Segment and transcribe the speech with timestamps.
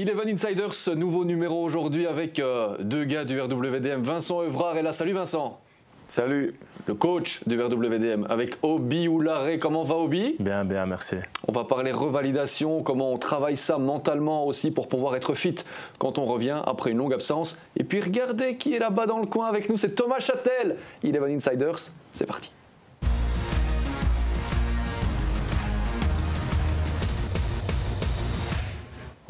[0.00, 4.92] Eleven Insiders, nouveau numéro aujourd'hui avec euh, deux gars du RWDM, Vincent Evrard et là.
[4.92, 5.58] Salut Vincent
[6.04, 6.54] Salut
[6.86, 9.58] Le coach du RWDM avec Obi Oularé.
[9.58, 10.36] Comment va Obi?
[10.38, 11.16] Bien, bien, merci.
[11.48, 15.56] On va parler revalidation, comment on travaille ça mentalement aussi pour pouvoir être fit
[15.98, 17.60] quand on revient après une longue absence.
[17.76, 20.76] Et puis regardez qui est là-bas dans le coin avec nous, c'est Thomas Châtel.
[21.02, 21.80] Eleven Insiders,
[22.12, 22.52] c'est parti.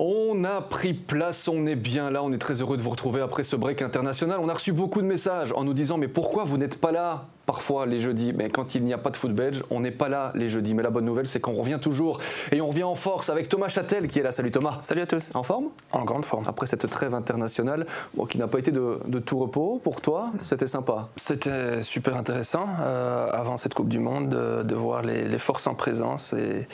[0.00, 3.20] On a pris place, on est bien là, on est très heureux de vous retrouver
[3.20, 4.38] après ce break international.
[4.40, 7.26] On a reçu beaucoup de messages en nous disant mais pourquoi vous n'êtes pas là?
[7.48, 10.10] Parfois les jeudis Mais quand il n'y a pas de foot belge, on n'est pas
[10.10, 10.74] là les jeudis.
[10.74, 12.20] Mais la bonne nouvelle c'est qu'on revient toujours
[12.52, 14.32] et on revient en force avec Thomas Châtel qui est là.
[14.32, 14.76] Salut Thomas.
[14.82, 15.30] Salut à tous.
[15.34, 15.68] En forme?
[15.92, 16.44] En grande forme.
[16.46, 20.66] Après cette trêve internationale bon, qui n'a pas été de, tout repos pour toi, c'était
[20.66, 21.08] sympa?
[21.16, 26.34] C'était super intéressant euh, avant cette Coupe du Monde de, voir les, forces en présence.
[26.34, 26.66] Et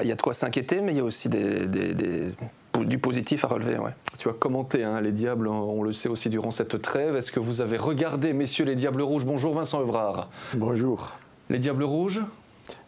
[0.00, 1.68] il y a de quoi s'inquiéter, mais il y a aussi des
[2.84, 3.78] du positif à relever.
[3.78, 3.92] Ouais.
[4.18, 7.16] Tu as commenté hein, les Diables, on le sait aussi durant cette trêve.
[7.16, 9.24] Est-ce que vous avez regardé, messieurs les Diables Rouges?
[9.24, 10.30] Bonjour Vincent Evrard.
[10.54, 11.12] Bonjour.
[11.50, 12.22] Les Diables Rouges?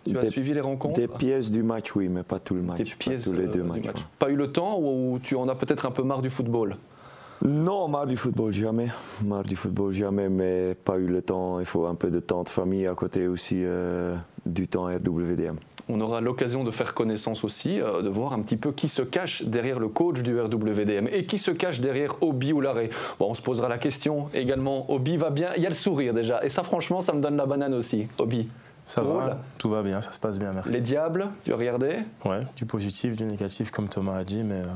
[0.05, 0.95] Tu as suivi les rencontres?
[0.95, 2.79] Des pièces du match, oui, mais pas tout le match.
[2.79, 3.87] Des pièces pas tous les deux euh, matchs.
[4.19, 6.77] Pas eu le temps ou tu en as peut-être un peu marre du football?
[7.43, 8.89] Non, marre du football, jamais.
[9.25, 11.61] Marre du football, jamais, mais pas eu le temps.
[11.61, 15.57] Il faut un peu de temps de famille à côté aussi euh, du temps RWDM.
[15.89, 19.03] On aura l'occasion de faire connaissance aussi, euh, de voir un petit peu qui se
[19.03, 22.91] cache derrière le coach du RWDM et qui se cache derrière Obi ou l'arrêt.
[23.19, 24.91] Bon, on se posera la question également.
[24.91, 26.45] Obi va bien, il y a le sourire déjà.
[26.45, 28.49] Et ça, franchement, ça me donne la banane aussi, Obi.
[28.87, 30.73] Ça va, tout va bien, ça se passe bien, merci.
[30.73, 31.99] Les diables, tu as regardé?
[32.25, 34.61] Ouais, du positif, du négatif, comme Thomas a dit, mais.
[34.63, 34.67] Euh,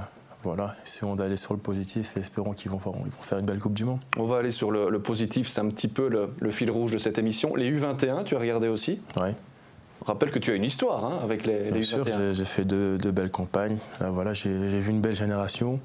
[0.42, 3.74] voilà, essayons d'aller sur le positif et espérons qu'ils vont, vont, faire une belle Coupe
[3.74, 4.00] du Monde.
[4.16, 7.18] On va aller sur le, positif, c'est un petit peu le, fil rouge de cette
[7.18, 7.54] émission.
[7.54, 9.00] Les U21, tu as regardé aussi?
[9.22, 9.30] Oui.
[10.06, 11.82] Rappelle que tu as une histoire hein, avec les, Bien U21.
[11.82, 13.78] sûr, j'ai fait deux, belles campagnes.
[14.00, 15.80] voilà, j'ai vu une belle génération.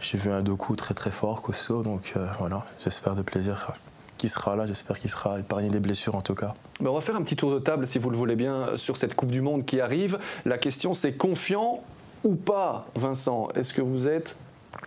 [0.00, 1.82] J'ai vu un Doku très très fort, costaud.
[1.82, 3.72] Donc euh, voilà, j'espère de plaisir
[4.18, 4.66] qui sera là.
[4.66, 6.54] J'espère qu'il sera épargné des blessures en tout cas.
[6.80, 9.14] on va faire un petit tour de table, si vous le voulez bien, sur cette
[9.14, 10.18] Coupe du Monde qui arrive.
[10.44, 11.82] La question, c'est confiant
[12.22, 13.48] ou pas, Vincent?
[13.54, 14.36] Est-ce que vous êtes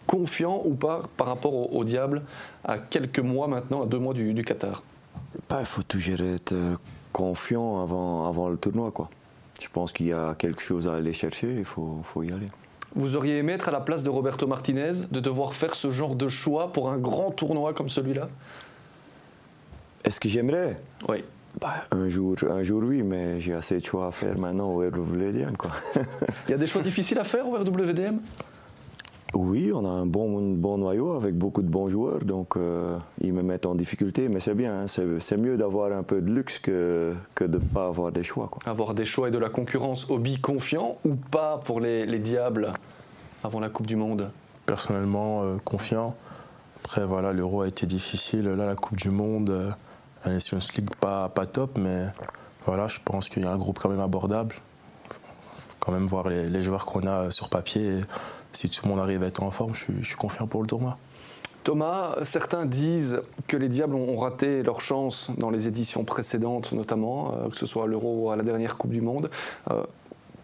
[0.06, 2.24] confiant ou pas par rapport au, diable
[2.64, 4.84] à quelques mois maintenant, à deux mois du, Qatar?
[5.36, 6.54] Il bah, faut toujours être
[7.12, 8.92] confiant avant, avant le tournoi.
[8.92, 9.10] Quoi.
[9.62, 12.48] Je pense qu'il y a quelque chose à aller chercher, il faut, faut y aller.
[12.96, 16.16] Vous auriez aimé être à la place de Roberto Martinez, de devoir faire ce genre
[16.16, 18.28] de choix pour un grand tournoi comme celui-là?
[20.04, 20.78] Est-ce que j'aimerais?
[21.08, 21.24] Oui.
[21.60, 24.80] Bah, un, jour, un jour, oui, mais j'ai assez de choix à faire maintenant au
[24.80, 25.54] RWDM.
[26.48, 28.20] Il y a des choix difficiles à faire au RWDM
[29.38, 33.34] oui, on a un bon, bon noyau avec beaucoup de bons joueurs, donc euh, ils
[33.34, 34.86] me mettent en difficulté, mais c'est bien, hein.
[34.88, 38.48] c'est mieux d'avoir un peu de luxe que, que de ne pas avoir des choix.
[38.48, 38.62] Quoi.
[38.66, 42.74] Avoir des choix et de la concurrence, Obi confiant ou pas pour les, les Diables
[43.44, 44.32] avant la Coupe du Monde?
[44.66, 46.16] Personnellement, euh, confiant.
[46.84, 48.46] Après, voilà, l'Euro a été difficile.
[48.46, 49.70] Là, la Coupe du Monde, euh,
[50.26, 52.06] la Nations League, pas, pas top, mais
[52.66, 54.56] voilà, je pense qu'il y a un groupe quand même abordable
[55.88, 58.02] quand même voir les, joueurs qu'on a sur papier.
[58.52, 60.98] Si tout le monde arrive à être en forme, je suis, confiant pour le tournoi.
[61.64, 67.34] Thomas, certains disent que les Diables ont raté leur chance dans les éditions précédentes, notamment,
[67.34, 69.30] euh, que ce soit à l'Euro ou à la dernière Coupe du Monde.
[69.70, 69.84] Euh,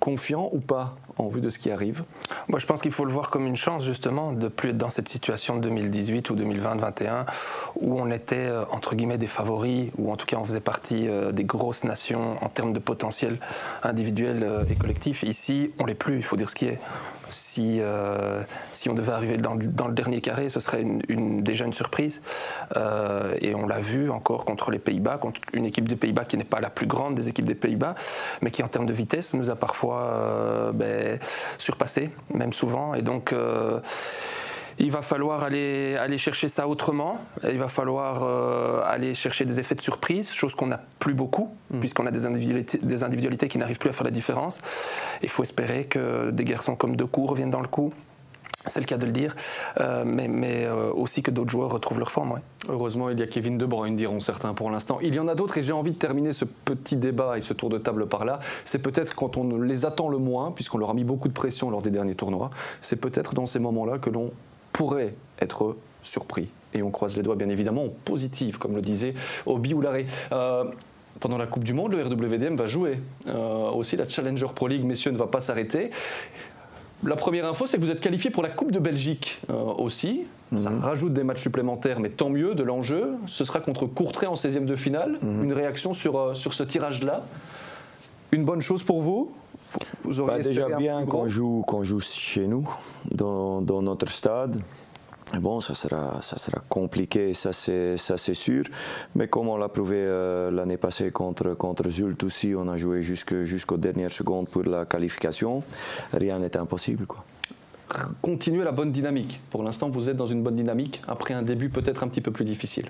[0.03, 2.03] confiant ou pas en vue de ce qui arrive?
[2.50, 4.90] Moi, je pense qu'il faut le voir comme une chance, justement, de plus être dans
[4.90, 7.25] cette situation de 2018 ou 2020-2021,
[7.78, 11.08] où on était, euh, entre guillemets, des favoris, ou en tout cas, on faisait partie
[11.08, 13.40] euh, des grosses nations en termes de potentiel
[13.81, 15.24] individuel euh, et collectif.
[15.24, 16.80] Ici, on l'est plus, il faut dire ce qui est
[17.33, 22.21] si, euh, si on devait arriver dans, le dernier carré, ce serait déjà une surprise.
[22.77, 26.38] Euh, et on l'a vu encore contre les Pays-Bas, contre une équipe des Pays-Bas qui
[26.38, 27.95] n'est pas la plus grande des équipes des Pays-Bas,
[28.41, 31.19] mais qui en termes de vitesse nous a parfois euh, ben,
[31.57, 32.93] surpassé, même souvent.
[32.93, 33.33] Et donc
[34.79, 37.17] il va falloir aller, aller chercher ça autrement.
[37.44, 41.53] Il va falloir euh, aller chercher des effets de surprise, chose qu'on n'a plus beaucoup,
[41.72, 41.79] mm.
[41.79, 44.59] puisqu'on a des individualités, des individualités qui n'arrivent plus à faire la différence.
[45.22, 47.94] Il faut espérer que des garçons comme Decour reviennent dans le coup.
[48.66, 49.35] C'est le cas de le dire,
[49.81, 52.40] euh, mais, mais euh, aussi que d'autres joueurs retrouvent leur forme.
[52.70, 54.99] Heureusement, il y a Kevin De Bruyne, diront certains pour l'instant.
[55.02, 57.53] Il y en a d'autres et j'ai envie de terminer ce petit débat et ce
[57.53, 58.40] tour de table par là.
[58.64, 61.70] C'est peut-être quand on les attend le moins, puisqu'on leur a mis beaucoup de pression
[61.70, 64.31] lors des derniers tournois, c'est peut-être dans ces moments-là que l'on
[64.73, 66.49] pourrait être surpris.
[66.73, 69.14] Et on croise les doigts, bien évidemment, en positif, comme le disait
[69.46, 70.08] Obi Oularé.
[70.31, 70.66] Euh,
[71.20, 72.99] pendant la Coupe du Monde, le RWDM va jouer.
[73.28, 75.91] Euh, aussi, la Challenger Pro League, messieurs, ne va pas s'arrêter.
[77.05, 80.23] La première info, c'est que vous êtes qualifié pour la Coupe de Belgique euh, aussi.
[80.58, 80.79] Ça mhm.
[80.81, 83.16] rajoute des matchs supplémentaires, mais tant mieux de l'enjeu.
[83.28, 85.17] Ce sera contre Courtrai en 16e de finale.
[85.22, 85.43] Mhm.
[85.43, 87.23] Une réaction sur, sur ce tirage-là?
[88.31, 89.35] Une bonne chose pour vous?
[90.03, 92.67] Vous auriez Bah, déjà bien qu'on joue, qu'on joue chez nous,
[93.11, 94.61] dans, dans notre stade.
[95.40, 98.66] Bon, ça sera, ça sera compliqué, ça c'est, ça c'est sûr.
[99.16, 103.02] Mais comme on l'a prouvé euh, l'année passée contre, contre Zult aussi, on a joué
[103.02, 105.64] jusque, jusqu'aux dernières secondes pour la qualification.
[106.14, 107.08] Rien n'est impossible.
[107.08, 107.23] Quoi.
[108.22, 109.40] Continuez la bonne dynamique.
[109.49, 112.31] Pour l'instant, vous êtes dans une bonne dynamique après un début peut-être un petit peu
[112.31, 112.90] plus difficile.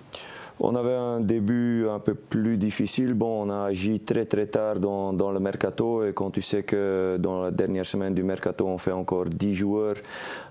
[0.60, 3.16] On avait un début un peu plus difficile.
[3.16, 7.18] Bon, on a agi très très tard dans, le mercato et quand tu sais que
[7.20, 9.96] dans la dernière semaine du mercato, on fait encore 10 joueurs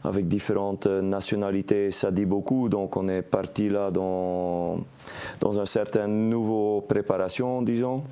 [0.02, 2.68] avec différentes nationalités, ça dit beaucoup.
[2.68, 4.78] Donc on est parti là dans,
[5.42, 8.02] un certain nouveau préparation, disons.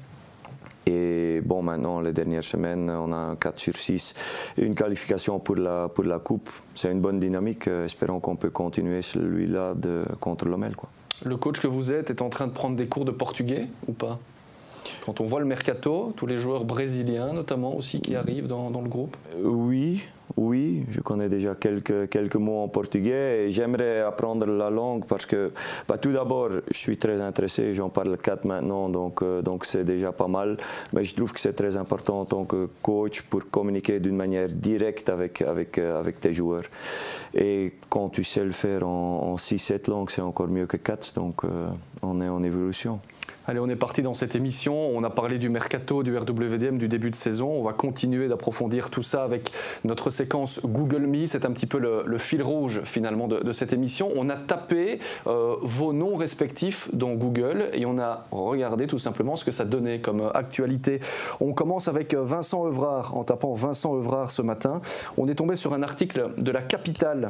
[0.86, 4.14] Et bon, maintenant, les dernières semaines, on a un 4 sur 6
[4.58, 5.90] et une qualification pour la,
[6.22, 6.50] Coupe.
[6.75, 7.69] C'est une bonne dynamique.
[7.69, 9.75] Euh, Espérons qu'on peut continuer celui-là
[10.20, 10.75] contre l'Omel.
[10.75, 10.88] Quoi.
[11.25, 13.93] Le coach que vous êtes est en train de prendre des cours de portugais ou
[13.93, 14.19] pas?
[15.05, 18.88] Quand on voit le mercato, tous les joueurs brésiliens notamment aussi qui arrivent dans, le
[18.88, 19.17] groupe.
[19.37, 20.02] Euh, Oui,
[20.37, 25.27] oui, je connais déjà quelques, quelques mots en portugais et j'aimerais apprendre la langue parce
[25.27, 25.53] que
[25.88, 29.85] bah, tout d'abord, je suis très intéressé, j'en parle quatre maintenant, donc euh, donc c'est
[29.85, 30.56] déjà pas mal.
[30.93, 34.49] Mais je trouve que c'est très important en tant que coach pour communiquer d'une manière
[34.49, 36.65] directe avec, avec, euh, avec tes joueurs.
[37.35, 41.15] Et quand tu sais le faire en, en 6-7 langues, c'est encore mieux que 4,
[41.15, 41.69] donc euh,
[42.03, 43.00] on est en évolution.
[43.46, 44.75] Allez, on est parti dans cette émission.
[44.94, 47.48] On a parlé du mercato, du RWDM, du début de saison.
[47.48, 49.50] On va continuer d'approfondir tout ça avec
[49.84, 51.26] notre séquence Google Me.
[51.26, 54.10] C'est un petit peu le, fil rouge finalement de, de cette émission.
[54.14, 59.37] On a tapé euh, vos noms respectifs dans Google et on a regardé tout simplement
[59.37, 61.00] ce que ça donnait comme euh, actualité.
[61.40, 63.16] On commence avec euh, Vincent Evrard.
[63.16, 64.82] En tapant Vincent Evrard ce matin,
[65.16, 67.28] on est tombé sur un article de la capitale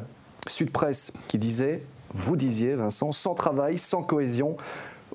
[0.48, 1.82] Sud Presse qui disait,
[2.12, 4.56] vous disiez Vincent, sans travail, sans cohésion,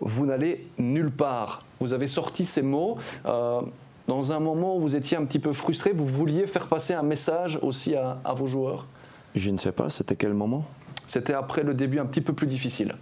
[0.02, 1.60] vous n'allez nulle part.
[1.80, 3.62] Vous avez sorti ces mots euh,
[4.08, 7.04] dans un moment où vous étiez un petit peu frustré, vous vouliez faire passer un
[7.04, 8.86] message aussi à, à vos joueurs?
[9.34, 10.66] Je ne sais pas, c'était quel moment?
[11.08, 12.96] C'était après le début un petit peu plus difficile.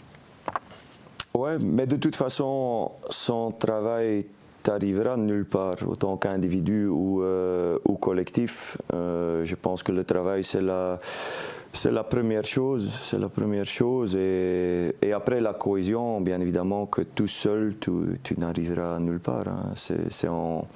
[1.34, 4.26] Ouais, mais de toute façon, sans travail,
[4.64, 8.78] tu arriveras nulle part, autant qu'individu ou, euh, ou collectif.
[8.94, 11.00] Euh, je pense que le travail, c'est la,
[11.74, 12.92] c'est la première chose.
[13.02, 14.16] C'est la première chose.
[14.16, 17.92] Et, après, la cohésion, bien évidemment, que tout seul, tu,
[18.24, 19.48] tu n'arriveras nulle part.
[19.48, 19.74] hein.
[19.76, 20.68] C'est, en,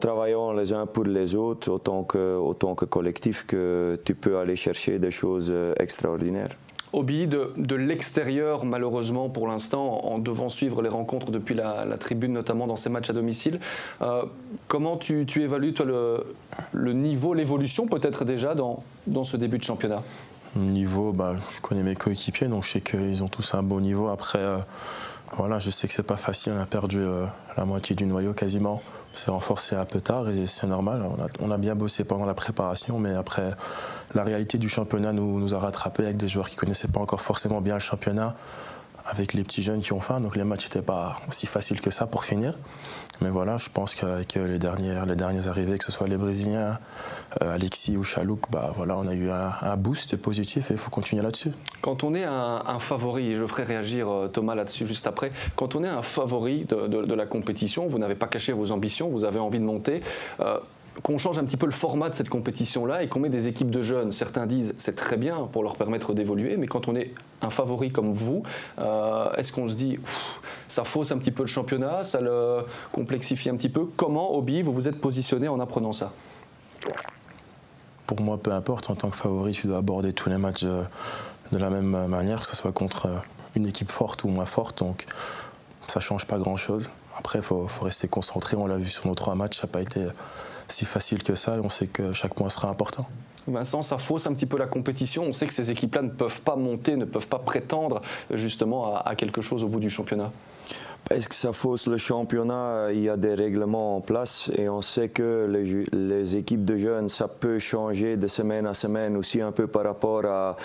[0.00, 4.56] travaillant les uns pour les autres, autant que, autant que collectif, que tu peux aller
[4.56, 6.48] chercher des choses euh, extraordinaires.
[6.92, 12.32] Obi, de, de l'extérieur, malheureusement pour l'instant, en devant suivre les rencontres depuis la, tribune,
[12.32, 13.60] notamment dans ces matchs à domicile,
[14.02, 14.24] euh,
[14.68, 20.02] comment tu, évalues le, niveau, l'évolution peut-être déjà dans, dans ce début de championnat?
[20.54, 24.08] Niveau, bah, je connais mes coéquipiers, donc je sais qu'ils ont tous un bon niveau.
[24.08, 24.58] Après, euh,
[25.36, 26.54] voilà, je sais que c'est pas facile.
[26.56, 28.80] On a perdu euh, la moitié du noyau quasiment.
[29.16, 31.02] S'est renforcé un peu tard et c'est normal.
[31.40, 33.50] On a, bien bossé pendant la préparation, mais après,
[34.14, 37.62] la réalité du championnat nous, a rattrapés avec des joueurs qui connaissaient pas encore forcément
[37.62, 38.34] bien le championnat
[39.08, 41.90] avec les petits jeunes qui ont faim, donc les matchs n'étaient pas aussi faciles que
[41.90, 42.58] ça pour finir.
[43.20, 46.78] Mais voilà, je pense qu'avec les dernières, les arrivées, que ce soit les Brésiliens,
[47.42, 50.90] euh, Alexis ou Chalouk, bah voilà, on a eu un, boost positif et il faut
[50.90, 51.52] continuer là-dessus.
[51.80, 55.74] Quand on est un, favori, et je ferai réagir euh, Thomas là-dessus juste après, quand
[55.74, 59.38] on est un favori de, la compétition, vous n'avez pas caché vos ambitions, vous avez
[59.38, 60.00] envie de monter.
[60.40, 60.58] euh,
[61.02, 63.70] qu'on change un petit peu le format de cette compétition-là et qu'on met des équipes
[63.70, 64.12] de jeunes.
[64.12, 67.92] Certains disent c'est très bien pour leur permettre d'évoluer, mais quand on est un favori
[67.92, 68.42] comme vous,
[68.78, 69.98] euh, est-ce qu'on se dit
[70.68, 72.60] ça fausse un petit peu le championnat, ça le
[72.92, 73.86] complexifie un petit peu?
[73.96, 76.12] Comment, Obi, vous vous êtes positionné en apprenant ça?
[78.06, 80.84] Pour moi, peu importe, en tant que favori, tu dois aborder tous les matchs euh,
[81.52, 83.18] de la même manière, que ce soit contre euh,
[83.54, 84.78] une équipe forte ou moins forte.
[84.78, 85.06] Donc,
[85.88, 86.90] ça change pas grand-chose.
[87.18, 88.56] Après, il faut rester concentré.
[88.56, 90.06] On l'a vu sur nos trois matchs, ça n'a pas été
[90.68, 93.06] si facile que ça et on sait que chaque point sera important.
[93.46, 95.22] Vincent, ça fausse un petit peu la compétition.
[95.24, 98.96] On sait que ces équipes-là ne peuvent pas monter, ne peuvent pas prétendre euh, justement
[98.96, 100.32] à, à quelque chose au bout du championnat.
[101.08, 102.88] Est-ce que ça fausse le championnat?
[102.92, 106.76] Il y a des règlements en place et on sait que les, les équipes de
[106.76, 110.56] jeunes, ça peut changer de semaine à semaine aussi un peu par rapport à,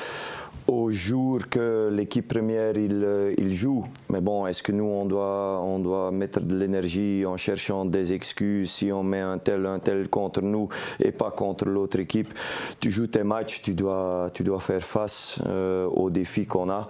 [0.72, 3.84] au jour que l'équipe première il, euh, il joue.
[4.10, 8.14] Mais bon, est-ce que nous on doit, on doit mettre de l'énergie en cherchant des
[8.14, 10.70] excuses si on met un tel, un tel contre nous
[11.04, 12.34] et pas contre l'autre équipe?
[12.80, 16.88] Tu joues tes matchs, tu dois, tu dois faire face euh, aux défis qu'on a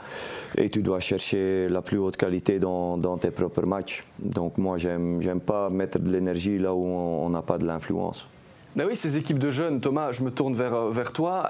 [0.58, 4.04] et tu dois chercher la plus haute qualité dans, dans tes propres matchs.
[4.20, 8.28] Donc moi, j'aime, j'aime pas mettre de l'énergie là où on n'a pas de l'influence.
[8.76, 11.50] Ben oui, ces équipes de jeunes, Thomas, je me tourne vers, euh, vers toi,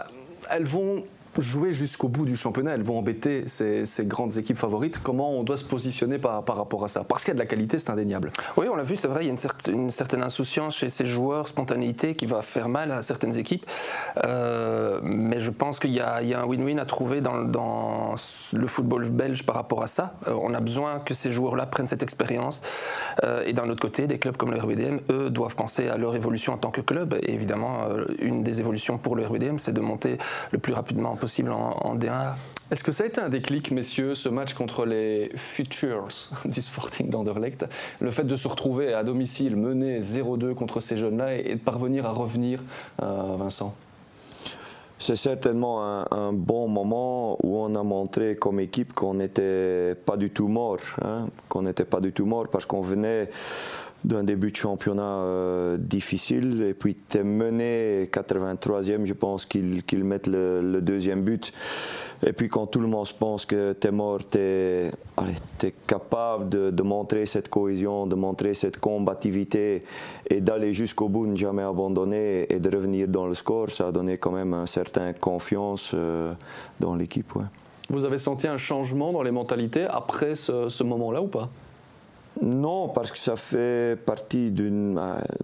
[0.49, 1.03] elles vont
[1.37, 2.71] jouer jusqu'au bout du championnat.
[2.73, 4.99] Elles vont embêter ces, grandes équipes favorites.
[5.01, 7.03] Comment on doit se positionner par, rapport à ça?
[7.03, 8.31] Parce qu'il y a de la qualité, c'est indéniable.
[8.57, 11.47] Oui, on l'a vu, c'est vrai, il y a une, certaine, insouciance chez ces joueurs,
[11.47, 13.65] spontanéité qui va faire mal à certaines équipes.
[14.25, 18.15] Euh, mais je pense qu'il y, a un win-win à trouver dans, dans,
[18.53, 20.13] le football belge par rapport à ça.
[20.27, 22.61] Euh, on a besoin que ces joueurs-là prennent cette expérience.
[23.23, 26.15] Euh, et d'un autre côté, des clubs comme le RBDM, eux, doivent penser à leur
[26.15, 27.15] évolution en tant que club.
[27.21, 27.87] Et évidemment,
[28.19, 30.17] une des évolutions pour le RBDM, c'est de monter
[30.51, 32.33] le plus rapidement possible en, D1.
[32.71, 36.07] Est-ce que ça a été un déclic, messieurs, ce match contre les Futures
[36.45, 37.65] du Sporting d'Anderlecht?
[37.99, 42.07] Le fait de se retrouver à domicile, mené 0-2 contre ces jeunes-là et, de parvenir
[42.07, 42.63] à revenir,
[43.03, 43.75] euh, Vincent?
[44.97, 50.29] C'est certainement un, bon moment où on a montré comme équipe qu'on n'était pas du
[50.29, 53.29] tout mort, hein, qu'on n'était pas du tout mort parce qu'on venait
[54.03, 56.63] d'un début de championnat euh, difficile.
[56.63, 61.53] Et puis, tu es mené 83e, je pense qu'ils mettent le, deuxième but.
[62.25, 64.91] Et puis, quand tout le monde pense que tu es mort, tu es,
[65.87, 69.83] capable de, montrer cette cohésion, de montrer cette combativité
[70.29, 73.69] et d'aller jusqu'au bout, ne jamais abandonner et de revenir dans le score.
[73.69, 76.33] Ça a donné quand même une certaine confiance euh,
[76.79, 77.33] dans l'équipe.
[77.89, 81.49] Vous avez senti un changement dans les mentalités après ce moment-là ou pas?
[82.39, 84.97] Non, parce que ça fait partie d'une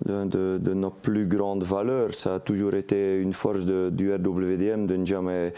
[0.09, 2.13] euh, de, nos plus grandes valeurs.
[2.13, 5.53] Ça a toujours été une force du RWDM de ne jamais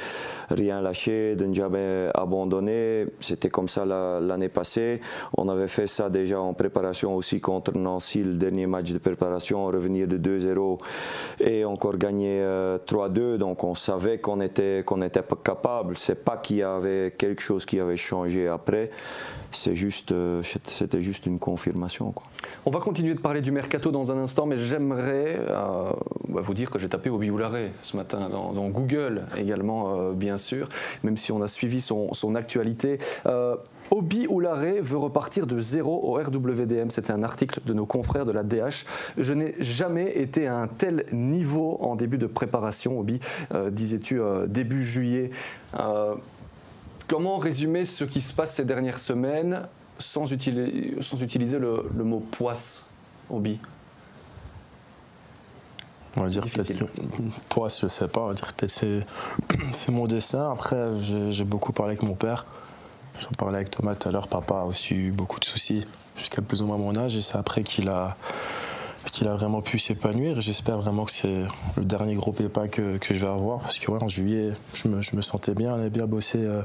[0.50, 3.06] rien lâcher, de ne jamais abandonner.
[3.20, 5.02] C'était comme ça l'année passée.
[5.38, 9.66] On avait fait ça déjà en préparation aussi contre Nancy, le dernier match de préparation,
[9.68, 10.80] revenir de 2-0
[11.42, 12.42] et encore gagner 3-2.
[12.42, 15.96] Euh, Donc on savait qu'on était, qu'on était capable.
[15.96, 18.90] C'est pas qu'il y avait quelque chose qui avait changé après.
[20.12, 22.14] Euh, c'était juste une confirmation.
[22.66, 25.92] On va continuer de parler du mercato dans un instant, mais j'aimerais euh,
[26.28, 30.38] bah, vous dire que j'ai tapé Obi Oulare ce matin dans, Google également, euh, bien
[30.38, 30.70] sûr,
[31.04, 33.00] même si on a suivi son, actualité.
[33.92, 36.92] Obi Oulare veut repartir de zéro au RWDM.
[36.92, 38.86] C'était un article de nos confrères de la DH.
[39.18, 43.20] Je n'ai jamais été à un tel niveau en début de préparation, Obi,
[43.72, 45.32] disais-tu début juillet.
[47.10, 52.20] Comment résumer ce qui se passe ces dernières semaines sans, utiliser, sans utiliser le, mot
[52.20, 52.88] poisse,
[53.30, 53.60] hobby
[56.18, 56.86] on va dire peut-être que
[57.50, 59.02] poisse, je sais pas, on va dire peut-être c'est,
[59.74, 60.52] c'est mon dessin.
[60.52, 62.48] Après, j'ai, beaucoup parlé avec mon père.
[63.20, 64.28] J'en parlais avec Thomas tout à l'heure.
[64.28, 65.86] Papa a aussi eu beaucoup de soucis
[66.18, 67.16] jusqu'à plus ou moins mon âge.
[67.16, 68.18] Et c'est après qu'il a,
[69.12, 70.42] qu'il a vraiment pu s'épanouir.
[70.42, 71.44] J'espère vraiment que c'est
[71.78, 73.60] le dernier gros pépin que, que je vais avoir.
[73.60, 75.74] Parce que ouais, en juillet, je me, je me sentais bien.
[75.74, 76.64] On avait bien bossé euh,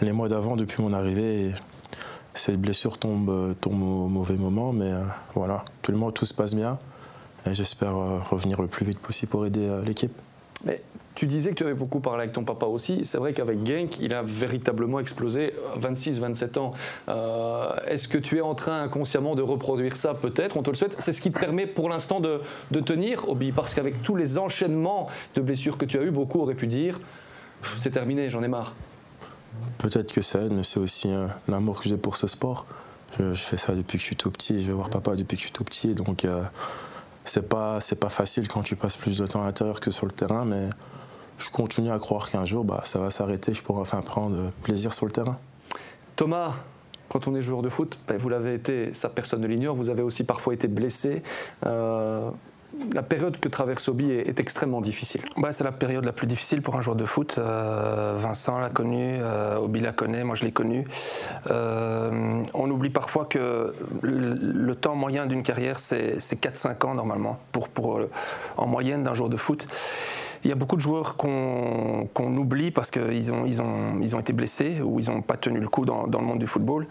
[0.00, 1.46] les mois d'avant depuis mon arrivée.
[1.46, 1.52] Et
[2.34, 3.70] cette blessure tombe, euh, au
[4.08, 5.02] mauvais moment, mais euh,
[5.34, 6.78] voilà, tout le monde, tout se passe bien.
[7.46, 10.12] Et j'espère euh, revenir le plus vite possible pour aider l'équipe.
[10.64, 10.80] Mais
[11.14, 13.04] tu disais que tu avais beaucoup parlé avec ton papa aussi.
[13.04, 16.72] C'est vrai qu'avec Genk, il a véritablement explosé 26-27 ans.
[17.86, 20.96] Est-ce que tu es en train inconsciemment de reproduire ça Peut-être, on te le souhaite.
[21.00, 24.38] C'est ce qui te permet pour l'instant de, de, tenir, Obi, parce qu'avec tous les
[24.38, 27.00] enchaînements de blessures que tu as eu, beaucoup auraient pu dire
[27.76, 28.74] c'est terminé, j'en ai marre.
[29.78, 31.10] Peut-être que ça mais c'est aussi
[31.48, 32.66] l'amour que j'ai pour ce sport.
[33.18, 35.42] Je, fais ça depuis que je suis tout petit, je vais voir papa depuis que
[35.42, 36.42] je suis tout petit, donc euh,
[37.24, 40.12] c'est pas pas facile quand tu passes plus de temps à l'intérieur que sur le
[40.12, 40.70] terrain, mais
[41.38, 44.92] je continue à croire qu'un jour, bah, ça va s'arrêter, je pourrai enfin prendre plaisir
[44.92, 45.36] sur le terrain.
[46.16, 46.54] Thomas,
[47.08, 49.90] quand on est joueur de foot, ben, vous l'avez été, ça personne ne l'ignore, vous
[49.90, 51.22] avez aussi parfois été blessé.
[51.66, 52.30] Euh,
[52.92, 55.22] la période que traverse Obi est, extrêmement difficile.
[55.36, 57.36] Bah, c'est la période la plus difficile pour un joueur de foot.
[57.38, 60.86] Euh, Vincent l'a connu, euh, Obi la connaît, moi je l'ai connu.
[61.50, 67.68] Euh, on oublie parfois que le, temps moyen d'une carrière, c'est 4-5 ans normalement, pour,
[67.68, 68.00] pour,
[68.56, 69.68] en moyenne d'un joueur de foot.
[70.44, 74.18] Il y a beaucoup de joueurs qu'on oublie parce qu'ils ont, ils ont, ils ont
[74.18, 76.88] été blessés ou ils n'ont pas tenu le coup dans, dans, le monde du football.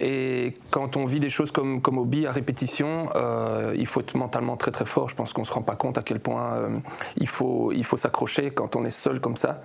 [0.00, 4.16] Et quand on vit des choses comme, comme Obi à répétition, euh, il faut être
[4.16, 5.08] mentalement très très fort.
[5.08, 6.78] Je pense qu'on ne se rend pas compte à quel point euh,
[7.18, 9.62] il faut, il faut s'accrocher quand on est seul comme ça.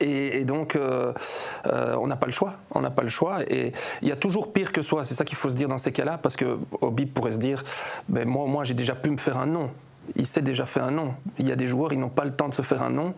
[0.00, 1.12] Et, donc, euh,
[1.66, 2.54] on n'a pas le choix.
[2.70, 3.42] On n'a pas le choix.
[3.52, 5.04] Et il y a toujours pire que soi.
[5.04, 7.62] C'est ça qu'il faut se dire dans ces cas-là, parce que Obi pourrait se dire,
[8.08, 9.70] ben moi, moi, j'ai déjà pu me faire un nom
[10.16, 11.14] il s'est déjà fait un nom.
[11.38, 13.14] Il y a des joueurs, ils n'ont pas le temps de se faire un nom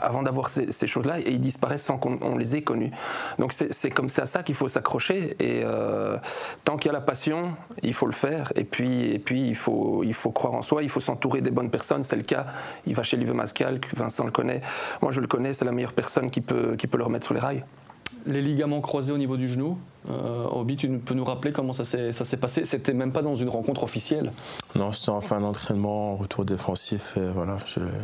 [0.00, 2.90] avant d'avoir ces, choses-là et ils disparaissent sans qu'on les ait connus.
[3.38, 6.16] Donc c'est comme c'est à ça qu'il faut s'accrocher et euh,
[6.64, 9.56] tant qu'il y a la passion, il faut le faire et puis, et puis il,
[9.56, 12.04] faut, il faut croire en soi, il faut s'entourer des bonnes personnes.
[12.04, 12.46] C'est le cas.
[12.86, 14.60] Il va chez Live Mascal, Vincent le connaît.
[15.02, 17.34] Moi je le connais, c'est la meilleure personne qui peut, qui peut le remettre sur
[17.34, 17.64] les rails
[18.26, 19.78] les ligaments croisés au niveau du genou.
[20.10, 22.64] Euh, Obi, tu peux nous rappeler comment ça s'est passé?
[22.64, 24.32] C'était même pas dans une rencontre officielle
[24.74, 27.16] Non, c'était en fin d'entraînement, retour défensif.
[27.16, 27.56] Et voilà,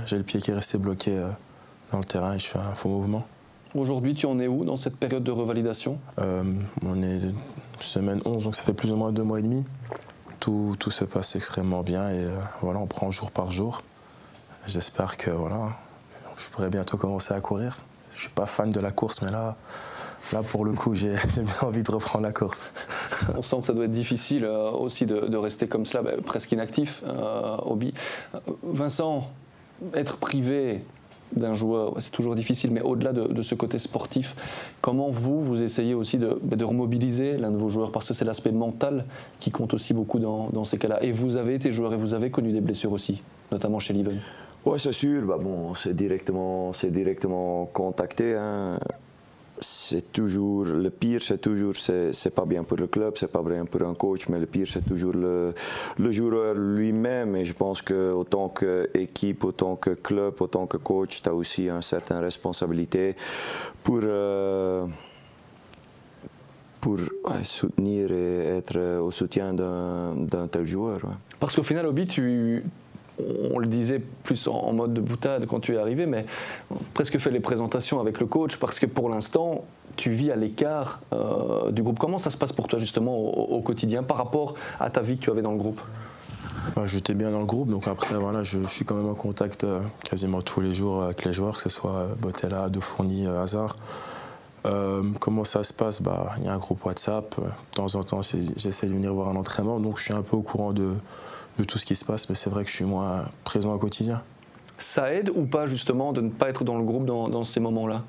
[0.06, 1.28] j'ai le pied qui est resté bloqué euh,
[1.92, 3.24] dans le terrain et je fais un faux mouvement.
[3.74, 5.98] Aujourd'hui, tu en es où dans cette période de revalidation?
[6.20, 6.44] Euh,
[6.84, 7.18] On est
[7.80, 9.64] semaine 11, donc ça fait plus ou moins deux mois et demi.
[10.40, 13.80] Tout, tout se passe extrêmement bien et euh, voilà, on prend jour par jour.
[14.66, 15.76] J'espère que voilà,
[16.36, 17.78] je pourrai bientôt commencer à courir.
[18.14, 19.56] Je suis pas fan de la course, mais là,
[20.32, 22.72] là pour le coup, j'ai bien envie de reprendre la course.
[23.36, 26.52] On sent que ça doit être difficile euh, aussi de, rester comme cela, ben, presque
[26.52, 27.92] inactif, euh, hobby.
[28.62, 29.30] Vincent,
[29.94, 30.82] être privé
[31.34, 34.36] d'un joueur, c'est toujours difficile, mais au-delà de, ce côté sportif,
[34.80, 37.90] comment vous, vous essayez aussi de, de remobiliser l'un de vos joueurs?
[37.90, 39.04] Parce que c'est l'aspect mental
[39.40, 41.02] qui compte aussi beaucoup dans, ces cas-là.
[41.02, 44.20] Et vous avez été joueur et vous avez connu des blessures aussi, notamment chez Leven.
[44.64, 45.22] Oui, c'est sûr.
[45.26, 48.34] Bah bon, c'est directement, c'est directement contacté.
[48.34, 48.78] Hein
[49.64, 53.64] c'est toujours le pire, c'est toujours c'est pas bien pour le club, c'est pas bien
[53.64, 55.54] pour un coach, mais le pire c'est toujours le,
[55.98, 57.36] le joueur lui-même.
[57.36, 61.68] Et je pense que autant qu'équipe, autant que club, autant que coach, tu as aussi
[61.68, 63.16] une certaine responsabilité
[63.82, 64.86] pour euh,
[66.80, 66.98] pour
[67.42, 70.98] soutenir et être au soutien d'un tel joueur.
[71.40, 72.62] Parce qu'au final, Obi, tu,
[73.18, 76.26] on le disait plus en, mode de boutade quand tu es arrivé, mais
[76.94, 79.64] presque fait les présentations avec le coach parce que pour l'instant,
[79.96, 81.98] tu vis à l'écart euh, du groupe.
[81.98, 85.22] Comment ça se passe pour toi justement au, quotidien par rapport à ta vie que
[85.22, 85.80] tu avais dans le groupe?
[86.74, 89.64] Bah, J'étais bien dans le groupe, donc après voilà, je, suis quand même en contact
[89.64, 93.26] euh, quasiment tous les jours avec les joueurs, que ce soit euh, Botella, De Fourni,
[93.28, 93.76] Hazard.
[95.20, 96.02] comment ça se passe?
[96.02, 97.36] Bah, Il y a un groupe WhatsApp.
[97.38, 100.36] De temps en temps, j'essaie de venir voir un entraînement, donc je suis un peu
[100.36, 100.94] au courant de,
[101.58, 103.78] de tout ce qui se passe, mais c'est vrai que je suis moins présent au
[103.78, 104.22] quotidien.
[104.78, 108.02] Ça aide ou pas justement de ne pas être dans le groupe dans, ces moments-là?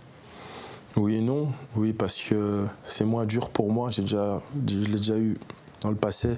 [0.96, 1.50] Oui et non.
[1.76, 3.90] Oui, parce que c'est moins dur pour moi.
[3.90, 5.38] J'ai déjà, je l'ai déjà eu
[5.82, 6.30] dans le passé.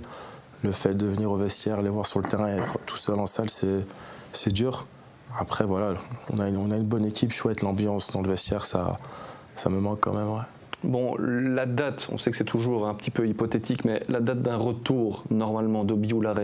[0.63, 3.19] Le fait de venir au vestiaire, les voir sur le terrain et être tout seul
[3.19, 3.85] en salle, c'est,
[4.33, 4.87] c'est dur.
[5.39, 5.93] Après, voilà,
[6.33, 8.97] on a, une, on a une bonne équipe, chouette, l'ambiance dans le vestiaire, ça,
[9.55, 10.29] ça me manque quand même.
[10.29, 10.41] Ouais.
[10.83, 14.43] Bon, la date, on sait que c'est toujours un petit peu hypothétique, mais la date
[14.43, 16.37] d'un retour, normalement, d'Obi Oulare,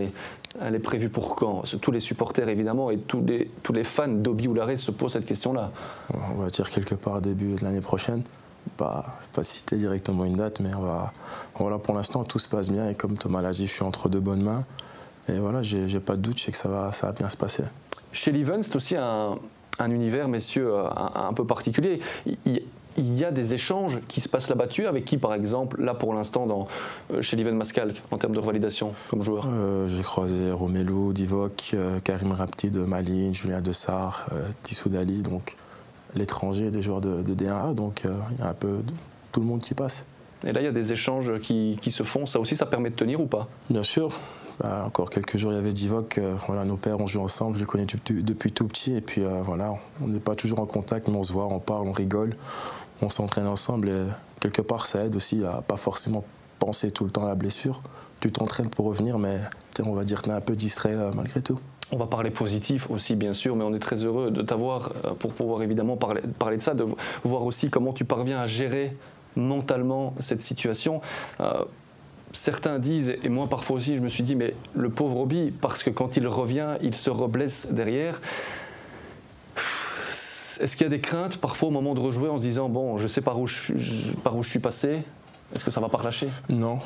[0.60, 1.63] elle est prévue pour quand?
[1.82, 5.25] Tous les supporters, évidemment, et tous les, tous les fans d'Obi Oulare se posent cette
[5.25, 5.72] question-là.
[6.13, 8.24] On va dire quelque part début de l'année prochaine.
[8.78, 11.13] Pas, pas citer directement une date, mais on va,
[11.55, 12.90] voilà, pour l'instant, tout se passe bien.
[12.90, 14.64] Et comme Thomas l'a dit, je suis entre deux bonnes mains.
[15.29, 17.38] Et voilà, j'ai pas de doute, je sais que ça va, ça va bien se
[17.38, 17.64] passer.
[18.12, 19.38] Chez Leven, c'est aussi un,
[19.79, 22.00] un, univers, messieurs, un, un peu particulier.
[22.25, 22.62] Il, il
[22.98, 26.14] y a des échanges qui se passent là-bas dessus avec qui, par exemple, là pour
[26.14, 26.68] l'instant, dans,
[27.12, 29.48] euh, chez Liven Mascal, en termes de revalidation comme joueur?
[29.53, 35.22] Euh, J'ai croisé Romelu, Divock, euh, Karim Rapti de Malines, Julien Dessart, euh, Tissou Dali,
[35.22, 35.56] donc
[36.16, 38.79] l'étranger des joueurs de, de D1A, donc il y a un peu
[39.32, 40.06] tout le monde qui passe.
[40.46, 42.90] Et là, il y a des échanges qui, qui, se font, ça aussi, ça permet
[42.90, 43.48] de tenir ou pas?
[43.70, 44.12] Bien sûr.
[44.60, 46.20] Bah, encore quelques jours, il y avait Divock.
[46.46, 48.94] voilà, nos pères, on joue ensemble, je les connais depuis, depuis tout petit.
[48.94, 51.88] Et puis voilà, on n'est pas toujours en contact, mais on se voit, on parle,
[51.88, 52.36] on rigole
[53.03, 54.05] on s'entraîne ensemble et
[54.39, 56.24] quelque part ça aide aussi à pas forcément
[56.59, 57.81] penser tout le temps à la blessure.
[58.20, 59.39] Tu t'entraînes pour revenir, mais
[59.85, 61.59] on va dire que tu es un peu distrait euh, malgré tout.
[61.92, 65.11] On va parler positif aussi, bien sûr, mais on est très heureux de t'avoir euh,
[65.13, 66.85] pour pouvoir évidemment parler, parler, de ça, de
[67.24, 68.96] voir aussi comment tu parviens à gérer
[69.35, 71.01] mentalement cette situation.
[71.42, 71.66] Euh,
[72.31, 75.83] certains disent, et moi parfois aussi, je me suis dit, mais le pauvre Roby, parce
[75.83, 78.22] que quand il revient, il se reblesse derrière.
[80.61, 82.98] Est-ce qu'il y a des craintes parfois au moment de rejouer en se disant bon,
[82.98, 83.74] je sais par où je,
[84.24, 85.03] par où je suis passé
[85.53, 86.27] Est-ce que ça va pas relâcher?
[86.50, 86.79] Non,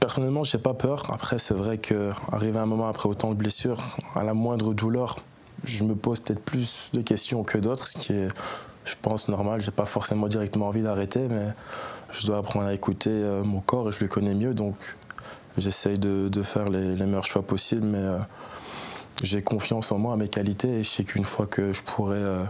[0.00, 1.02] personnellement, j'ai pas peur.
[1.12, 5.16] Après, c'est vrai qu'arriver à un moment après autant de blessures, à la moindre douleur,
[5.64, 8.28] je me pose peut-être plus de questions que d'autres, ce qui est,
[8.84, 9.60] je pense, normal.
[9.60, 11.48] J'ai pas forcément directement envie d'arrêter, mais
[12.12, 14.96] je dois apprendre à écouter euh, mon corps et je le connais mieux, donc
[15.56, 18.18] j'essaye de, faire les, meilleurs choix possibles, mais euh,
[19.22, 22.16] j'ai confiance en moi, à mes qualités, et je sais qu'une fois que je pourrais
[22.16, 22.44] euh,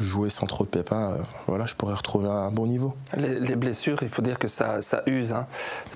[0.00, 2.94] jouer sans trop de pépins, euh, voilà, je pourrais retrouver un bon niveau.
[3.16, 5.46] Les, blessures, il faut dire que ça, ça use, hein.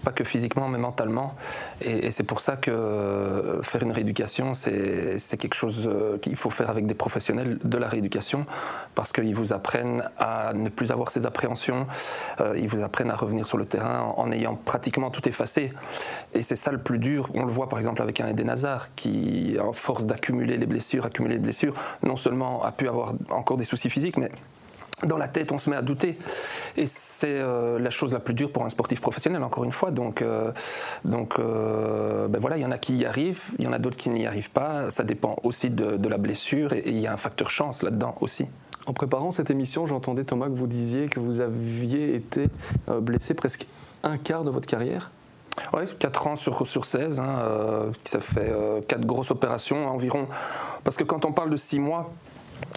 [0.05, 1.35] pas que physiquement, mais mentalement.
[1.81, 6.51] Et, c'est pour ça que euh, faire une rééducation, c'est quelque chose euh, qu'il faut
[6.51, 8.47] faire avec des professionnels de la rééducation,
[8.95, 11.87] parce qu'ils vous apprennent à ne plus avoir ces appréhensions,
[12.57, 15.73] ils vous apprennent à revenir sur le terrain en, ayant pratiquement tout effacé.
[16.35, 17.31] Et c'est ça le plus dur.
[17.35, 21.07] On le voit par exemple avec un Eden Hazard, qui, en force d'accumuler les blessures,
[21.07, 24.31] accumuler les blessures, non seulement a pu avoir encore des soucis physique, mais
[25.07, 26.19] dans la tête, on se met à douter.
[26.77, 29.91] Et c'est euh, la chose la plus dure pour un sportif professionnel, encore une fois.
[29.91, 30.53] Donc, euh,
[31.05, 33.79] donc euh, ben voilà, il y en a qui y arrivent, il y en a
[33.79, 34.91] d'autres qui n'y arrivent pas.
[34.91, 38.47] Ça dépend aussi de, la blessure et il y a un facteur chance là-dedans aussi.
[38.87, 42.49] En préparant cette émission, j'entendais Thomas que vous disiez que vous aviez été
[42.89, 43.67] blessé presque
[44.03, 45.11] un quart de votre carrière.
[45.75, 48.51] Oui, 4 ans sur, sur 16, hein, ça fait
[48.89, 50.27] 4 grosses opérations environ.
[50.85, 52.11] Parce que quand on parle de 6 mois,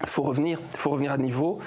[0.02, 1.60] il faut revenir, faut revenir à niveau.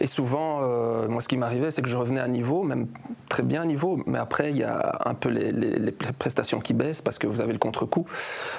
[0.00, 2.86] Et souvent, euh, moi, ce qui m'arrivait, c'est que je revenais à niveau, même
[3.28, 7.02] très bien à niveau, mais après, il y a un peu les, prestations qui baissent
[7.02, 8.06] parce que vous avez le contre-coup.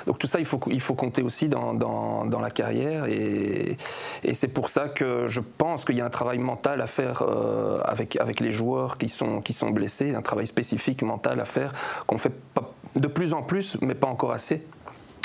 [0.06, 3.06] Donc tout ça, il faut, il faut compter aussi dans, dans, la carrière.
[3.06, 3.78] Et,
[4.34, 7.80] c'est pour ça que je pense qu'il y a un travail mental à faire euh,
[7.86, 11.74] avec, avec les joueurs qui sont, qui sont blessés, un travail spécifique mental à faire
[12.06, 14.63] qu'on fait pas, de plus en plus, mais pas encore assez.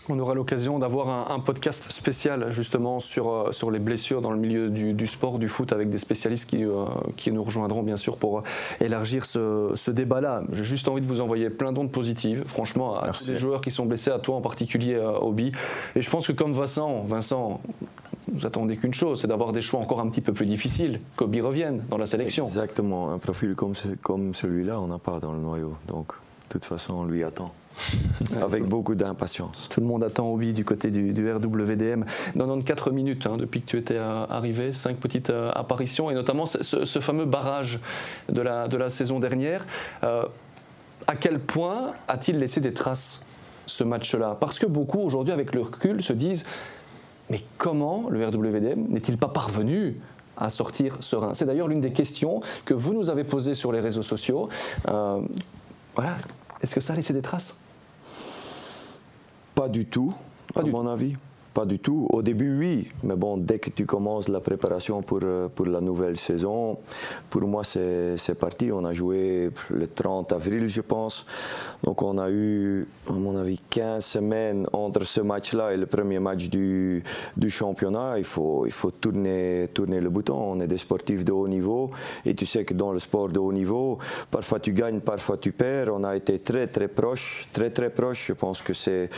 [0.08, 4.38] On aura l'occasion d'avoir un, podcast spécial justement sur, euh, sur les blessures dans le
[4.38, 6.86] milieu du, sport, du foot, avec des spécialistes qui, euh,
[7.16, 8.42] qui, nous rejoindront bien sûr pour
[8.80, 10.42] élargir ce, ce débat-là.
[10.52, 13.70] J'ai juste envie de vous envoyer plein d'ondes positives, franchement, à tous les joueurs qui
[13.70, 15.52] sont blessés, à toi en particulier, euh, Obi.
[15.94, 17.60] Et je pense que comme Vincent, Vincent,
[18.32, 21.40] vous attendez qu'une chose, c'est d'avoir des choix encore un petit peu plus difficiles, qu'Obi
[21.40, 22.44] revienne dans la sélection.
[22.44, 25.74] Exactement, un profil comme, comme celui-là, on n'a pas dans le noyau.
[25.86, 27.52] Donc, de toute façon, on lui attend.
[28.40, 29.68] Avec beaucoup d'impatience.
[29.70, 32.04] Tout le monde attend Obi du côté du, du RWDM.
[32.35, 36.46] 94 minutes hein, depuis que tu étais euh, arrivé, cinq petites euh, apparitions et notamment
[36.46, 37.80] ce, fameux barrage
[38.30, 39.66] de la, de la saison dernière.
[40.04, 40.24] Euh,
[41.06, 43.22] à quel point a-t-il laissé des traces
[43.66, 44.37] ce match-là?
[44.38, 46.44] Parce que beaucoup aujourd'hui, avec le recul, se disent
[47.30, 49.96] mais comment le RWDM n'est-il pas parvenu
[50.37, 51.35] à sortir serein?
[51.35, 54.48] C'est d'ailleurs l'une des questions que vous nous avez posées sur les réseaux sociaux.
[54.85, 56.16] voilà,
[56.62, 57.62] est-ce que ça a laissé des traces?
[59.54, 60.14] Pas du tout,
[60.54, 61.16] à mon avis.
[61.54, 62.06] Pas du tout.
[62.10, 62.88] Au début, oui.
[63.02, 66.78] Mais bon, dès que tu commences la préparation pour, euh, pour la nouvelle saison,
[67.28, 68.70] pour moi, c'est parti.
[68.72, 71.26] On a joué le 30 avril, je pense.
[71.82, 76.20] Donc, on a eu, à mon avis, 15 semaines entre ce match-là et le premier
[76.20, 77.02] match du,
[77.36, 78.14] du championnat.
[78.16, 80.36] Il faut, il faut tourner, tourner le bouton.
[80.36, 81.90] On est des sportifs de haut niveau.
[82.24, 83.98] Et tu sais que dans le sport de haut niveau,
[84.30, 85.88] parfois tu gagnes, parfois tu perds.
[85.92, 88.28] On a été très, très proche, très, très proche.
[88.28, 89.10] Je pense que c'est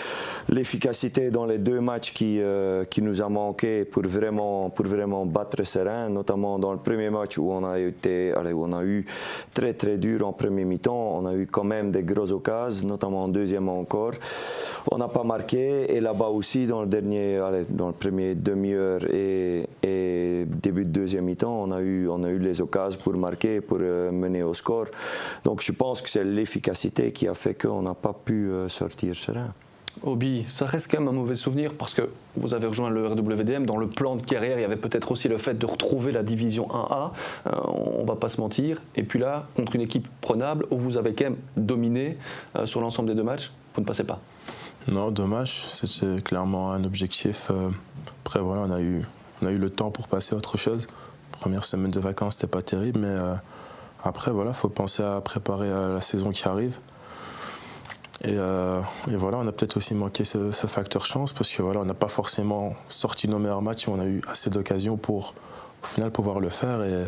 [0.49, 5.27] l'efficacité dans les deux matchs qui euh, qui, nous a manqué pour vraiment, pour vraiment
[5.27, 9.05] battre Serein, notamment dans le premier match où on a, été, allez, on a eu
[9.53, 11.17] très très dur en premier mi-temps.
[11.19, 14.13] On a eu quand même des grosses occasions, notamment en deuxième encore.
[14.91, 19.03] On n'a pas marqué et là-bas aussi dans le dernier, allez, dans le premier demi-heure
[19.13, 19.67] et,
[20.47, 23.79] début de deuxième mi-temps, on a eu, on a eu les occasions pour marquer, pour
[23.81, 24.87] euh, mener au score.
[25.45, 29.15] Donc je pense que c'est l'efficacité qui a fait qu'on n'a pas pu euh, sortir
[29.15, 29.53] Serein.
[30.03, 33.65] Obi, ça reste quand même un mauvais souvenir parce que vous avez rejoint le RWDM.
[33.65, 36.23] Dans le plan de carrière, il y avait peut-être aussi le fait de retrouver la
[36.23, 37.13] division 1A.
[37.47, 38.83] Euh, on va pas se mentir.
[38.97, 42.19] Et puis là, contre une équipe prenable où vous avez quand même dominé
[42.57, 44.21] euh, sur l'ensemble des deux matchs, vous ne passez pas.
[44.89, 45.65] Non, dommage.
[45.67, 47.51] C'était clairement un objectif.
[47.51, 47.71] Euh,
[48.25, 49.05] après, voilà, on a eu,
[49.43, 50.87] le temps pour passer à autre chose.
[51.33, 53.17] Première semaine de vacances, c'était pas terrible, mais
[54.03, 56.79] après, voilà, faut penser à préparer la saison qui arrive.
[58.25, 61.85] Euh, et, voilà, on a peut-être aussi manqué ce, facteur chance parce que voilà, on
[61.85, 65.35] n'a pas forcément sorti nos meilleurs matchs, mais on a eu assez d'occasions pour
[65.83, 66.83] au final pouvoir le faire.
[66.85, 67.05] Et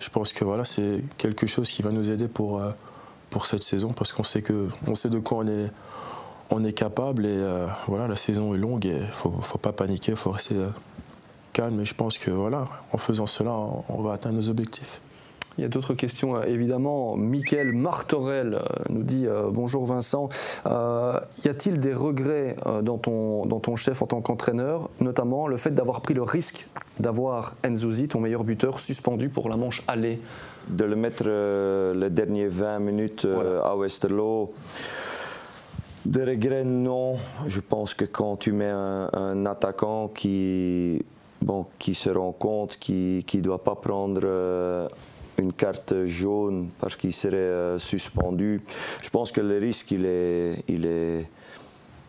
[0.00, 2.72] je pense que voilà, c'est quelque chose qui va nous aider pour, euh,
[3.30, 5.70] pour cette saison parce qu'on sait, que, on sait de quoi on est,
[6.50, 7.24] on est capable.
[7.24, 10.56] Et euh, voilà, la saison est longue et faut, faut, pas paniquer, faut rester
[11.52, 11.80] calme.
[11.80, 15.00] Et je pense que voilà, en faisant cela, on va atteindre nos objectifs.
[15.58, 17.16] Il y a d'autres questions, euh, évidemment.
[17.16, 20.28] Michael Martorel euh, nous dit euh, Bonjour Vincent.
[20.64, 25.72] y a-t-il des regrets dans, ton, dans ton chef en tant qu'entraîneur, notamment le fait
[25.72, 26.68] d'avoir pris le risque
[27.00, 30.20] d'avoir Enzouzi, ton meilleur buteur, suspendu pour la manche aller?
[30.68, 33.26] De le mettre les dernières 20 minutes
[33.64, 34.52] à Westerlo.
[36.04, 37.14] Des regrets, non.
[37.46, 41.04] Je pense que quand tu mets un, attaquant qui,
[41.42, 44.88] bon, qui se rend compte qu'il ne doit pas prendre
[45.38, 48.60] une carte jaune parce qu'il serait euh, suspendu.
[49.02, 51.28] Je pense que le risque, il est, il est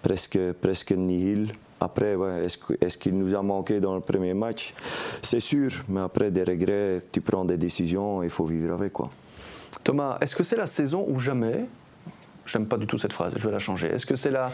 [0.01, 1.51] presque, presque nihil.
[1.81, 2.17] Après,
[2.81, 4.73] est-ce qu'il nous a manqué dans le premier match?
[5.21, 8.91] C'est sûr, mais après des regrets, tu prends des décisions, il faut vivre avec.
[8.91, 9.09] quoi.
[9.83, 11.65] Thomas, est-ce que c'est la saison ou jamais?
[12.45, 13.87] J'aime pas du tout cette phrase, je vais la changer.
[13.87, 14.51] Est-ce que c'est la,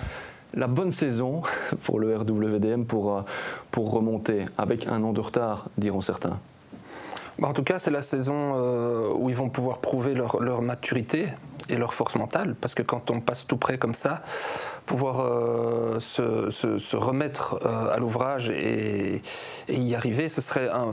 [0.54, 1.42] la bonne saison
[1.84, 3.22] pour le RWDM pour, euh,
[3.72, 6.40] pour remonter avec un an de retard, diront certains?
[7.42, 11.28] En tout cas, c'est la saison euh, où ils vont pouvoir prouver leur maturité
[11.70, 14.22] et leur force mentale, parce que quand on passe tout près comme ça,
[14.86, 19.22] pouvoir euh, se, se, remettre euh, à l'ouvrage et,
[19.68, 20.92] y arriver, ce serait un,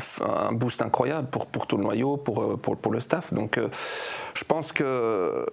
[0.53, 3.33] boost incroyable pour, pour tout le noyau, pour, euh, pour le staff.
[3.33, 3.61] Donc
[4.35, 5.44] je pense que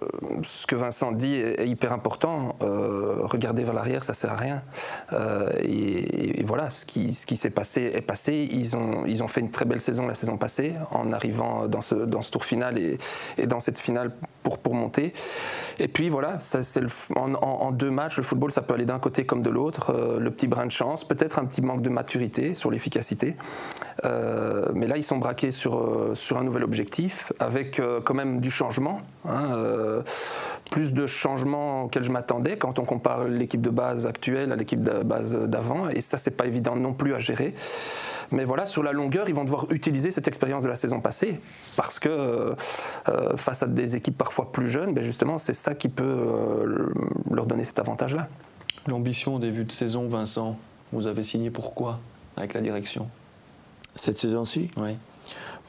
[0.42, 2.56] ce que Vincent dit est, hyper important.
[2.60, 4.62] regarder vers l'arrière, ça sert à rien.
[5.60, 8.48] Et, et, voilà, ce qui, ce qui s'est passé est passé.
[8.50, 10.74] Ils ont, ils ont fait une très belle saison la saison passée.
[10.90, 12.98] en arrivant dans ce, dans ce tour final et,
[13.38, 14.99] et dans cette finale pour, pour monter.
[15.78, 16.60] Et puis voilà, ça,
[17.16, 19.94] en, deux matchs, le football, ça peut aller d'un côté comme de l'autre.
[19.94, 23.34] Euh, le petit brin de chance, peut-être un petit manque de maturité sur l'efficacité.
[24.04, 28.40] Euh, mais là, ils sont braqués sur, euh, sur un nouvel objectif, avec quand même
[28.40, 29.00] du changement.
[29.26, 30.02] Hein,
[30.70, 34.82] plus de changements auxquels je m'attendais quand on compare l'équipe de base actuelle à l'équipe
[34.82, 35.88] de base d'avant.
[35.88, 37.54] Et ça, c'est pas évident non plus à gérer.
[38.32, 41.40] Mais voilà, sur la longueur, ils vont devoir utiliser cette expérience de la saison passée
[41.76, 42.54] parce que euh,
[43.08, 46.92] euh, face à des équipes parfois plus jeunes, ben justement, c'est ça qui peut euh,
[47.30, 48.28] leur donner cet avantage-là.
[48.86, 50.56] L'ambition des vues de saison, Vincent,
[50.92, 51.98] vous avez signé pourquoi
[52.36, 53.08] avec la direction?
[53.94, 54.70] Cette saison-ci?
[54.76, 54.96] Oui.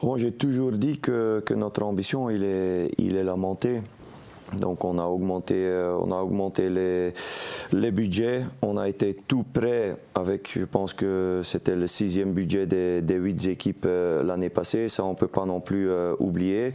[0.00, 3.82] Bon, j'ai toujours dit que, que, notre ambition, il est, il est la montée.
[4.58, 8.44] Donc on a augmenté, euh, on a augmenté les, budgets.
[8.60, 13.46] On a été tout prêt avec, je pense que c'était le sixième budget des, huit
[13.46, 14.88] équipes euh, l'année passée.
[14.88, 16.72] Ça, on peut pas non plus euh, oublier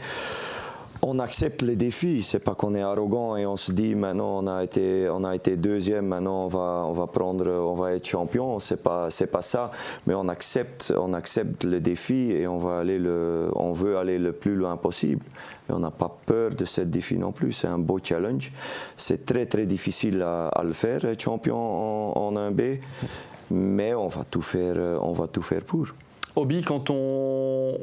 [1.02, 2.24] on accepte les défis.
[2.24, 5.36] C'est pas qu'on est arrogant et on se dit maintenant on a été on a
[5.36, 8.60] été deuxième, maintenant on va on va prendre on va être champion.
[8.60, 9.72] C'est pas c'est pas ça,
[10.06, 14.20] mais on accepte on accepte les défis et on va aller le on veut aller
[14.20, 15.26] le plus loin possible.
[15.70, 17.52] Et on n'a pas peur de ce défi non plus.
[17.52, 18.52] C'est un beau challenge.
[18.96, 22.80] C'est très très difficile à, le faire être champion en, en 1B,
[23.52, 25.88] mais on va tout faire on va tout faire pour.
[26.36, 27.78] Obi, quand on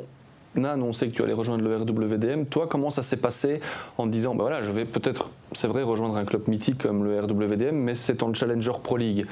[0.62, 2.44] a annoncé que tu allais rejoindre le RWDM.
[2.46, 3.60] Toi, comment ça s'est passé
[3.98, 7.04] en te disant, ben voilà, je vais peut-être, c'est vrai, rejoindre un club mythique comme
[7.04, 9.26] le RWDM, mais c'est en Challenger Pro League.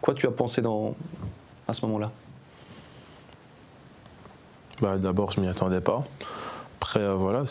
[0.00, 0.94] Quoi tu as pensé dans,
[1.66, 2.10] à ce moment-là?
[4.80, 6.04] Bah, D'abord, je m'y attendais pas.
[6.76, 7.42] Après, euh, voilà,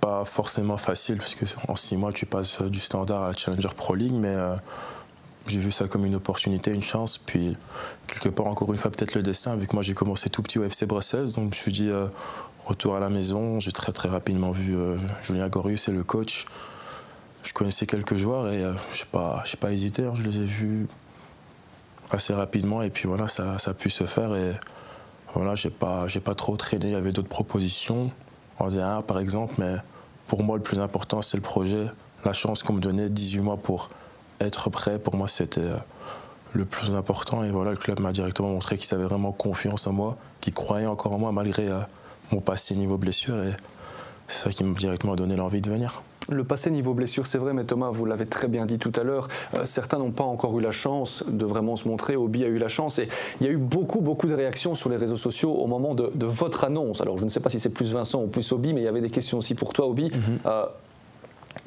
[0.00, 3.68] pas forcément facile, parce que en six mois, tu passes du standard à la Challenger
[3.76, 4.56] Pro League, mais euh,
[5.46, 7.18] j'ai vu ça comme une opportunité, une chance.
[7.18, 7.56] Puis,
[8.06, 10.58] quelque part, encore une fois, peut-être le destin, vu que moi j'ai commencé tout petit
[10.58, 11.32] au FC Bruxelles.
[11.32, 12.06] Donc, je me suis dit, euh,
[12.66, 13.60] retour à la maison.
[13.60, 16.46] J'ai très, très rapidement vu euh, Julien Gorius et le coach.
[17.42, 20.04] Je connaissais quelques joueurs et euh, je n'ai pas, hésité.
[20.04, 20.12] Hein.
[20.14, 20.86] je les ai vus
[22.10, 22.82] assez rapidement.
[22.82, 24.36] Et puis, voilà, ça, ça a pu se faire.
[24.36, 24.52] Et
[25.34, 26.86] voilà, je n'ai pas, pas trop traîné.
[26.86, 28.12] Il y avait d'autres propositions,
[28.58, 29.54] en D1 par exemple.
[29.58, 29.74] Mais
[30.28, 31.86] pour moi, le plus important, c'est le projet.
[32.24, 33.90] La chance qu'on me donnait, 18 mois pour
[34.46, 35.76] être prêt, pour moi, c'était euh,
[36.52, 37.44] le plus important.
[37.44, 40.86] Et voilà, le club m'a directement montré qu'ils avaient vraiment confiance en moi, qu'ils croyaient
[40.86, 41.80] encore en moi malgré euh,
[42.30, 43.42] mon passé niveau blessure.
[43.42, 43.50] Et
[44.28, 46.02] c'est ça qui m'a directement donné l'envie de venir.
[46.28, 49.02] Le passé niveau blessure, c'est vrai, mais Thomas, vous l'avez très bien dit tout à
[49.02, 52.14] l'heure, euh, certains n'ont pas encore eu la chance de vraiment se montrer.
[52.14, 53.08] Obi a eu la chance et
[53.40, 56.10] il y a eu beaucoup, beaucoup de réactions sur les réseaux sociaux au moment de,
[56.24, 57.00] votre annonce.
[57.00, 58.88] Alors, je ne sais pas si c'est plus Vincent ou plus Obi, mais il y
[58.88, 60.10] avait des questions aussi pour toi, Obi.
[60.10, 60.68] Mm-hmm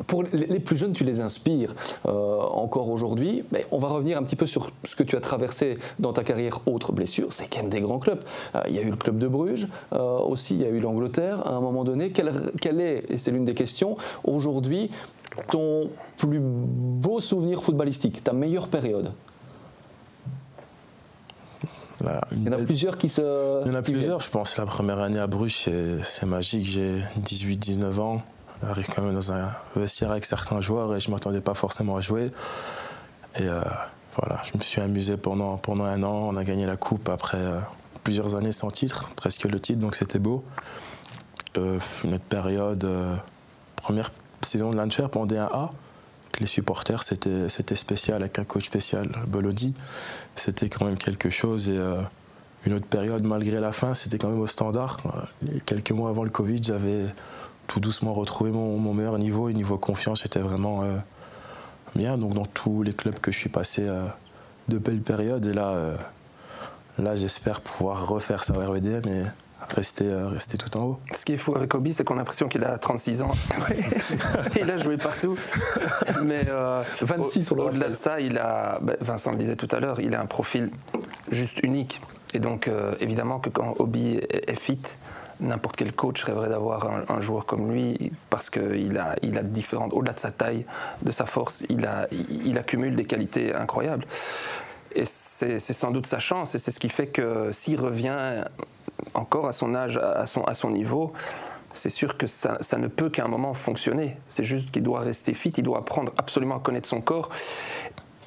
[0.08, 3.44] pour les plus jeunes, tu les inspires euh, encore aujourd'hui.
[3.52, 6.24] Mais on va revenir un petit peu sur ce que tu as traversé dans ta
[6.24, 7.28] carrière, autre blessure.
[7.32, 8.22] C'est quand même des grands clubs.
[8.56, 10.80] Euh, il y a eu le club de Bruges, euh, aussi il y a eu
[10.80, 12.12] l'Angleterre à un moment donné.
[12.12, 14.92] Quel, est, et c'est l'une des questions, aujourd'hui,
[15.50, 19.14] ton plus beau souvenir footballistique, ta meilleure période?
[22.32, 23.22] Il y en a plusieurs qui se.
[23.66, 24.58] Il y en a plusieurs, je pense.
[24.58, 25.70] La première année à Bruges,
[26.04, 26.66] c'est magique.
[26.66, 28.22] J'ai 18-19 ans.
[28.64, 31.98] J'arrive quand même dans un vestiaire avec certains joueurs et je ne m'attendais pas forcément
[31.98, 32.32] à jouer.
[33.38, 33.62] Et euh,
[34.16, 36.30] voilà, je me suis amusé pendant, pendant un an.
[36.32, 37.60] On a gagné la coupe après euh,
[38.04, 40.44] plusieurs années sans titre, presque le titre, donc c'était beau.
[41.58, 42.88] Euh, une autre période,
[43.76, 45.72] première saison de l'Antwerp en D1A.
[46.40, 49.74] Les supporters, c'était, c'était spécial avec un coach spécial, Bolodi.
[50.36, 51.70] C'était quand même quelque chose.
[51.70, 51.80] Et
[52.66, 54.98] une autre période, malgré la fin, c'était quand même au standard.
[55.66, 57.06] Quelques mois avant le Covid, j'avais
[57.68, 60.98] tout doucement retrouver mon, meilleur niveau et niveau confiance était vraiment euh,
[61.96, 62.18] bien.
[62.18, 64.06] Donc dans tous les clubs que je suis passé, euh,
[64.68, 65.46] de belles périodes.
[65.46, 65.96] Et là, euh,
[67.00, 69.24] là j'espère pouvoir refaire ça au RWDM et
[69.76, 71.00] rester, rester tout en haut.
[71.16, 73.32] Ce qui est fou avec Obi, c'est qu'on a l'impression qu'il a 36 ans.
[74.60, 75.38] il a joué partout.
[76.24, 76.46] Mais
[77.02, 80.14] 26 au, Au-delà de ça, il a, ben, Vincent le disait tout à l'heure, il
[80.14, 80.70] a un profil
[81.32, 82.00] juste unique.
[82.34, 84.80] Et donc évidemment que quand Obi est fit,
[85.40, 89.94] n'importe quel coach rêverait d'avoir un, joueur comme lui parce qu'il a, il a différentes,
[89.94, 90.66] au-delà de sa taille,
[91.02, 94.06] de sa force, il, a, il, accumule des qualités incroyables.
[94.94, 98.44] Et c'est, sans doute sa chance et c'est ce qui fait que s'il revient
[99.14, 101.14] encore à son âge, à son, à son niveau,
[101.74, 104.18] c'est sûr que ça, ça, ne peut qu'à un moment fonctionner.
[104.30, 107.30] C'est juste qu'il doit rester fit, il doit apprendre absolument à connaître son corps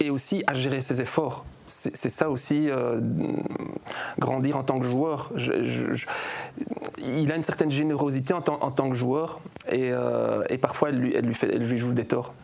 [0.01, 3.01] et aussi à gérer ses efforts c'est ça aussi, euh,
[4.19, 5.31] grandir en tant que joueur.
[6.99, 11.55] il a une certaine générosité en, tant que joueur et, euh, parfois elle lui, fait,
[11.55, 12.35] elle lui joue des torts.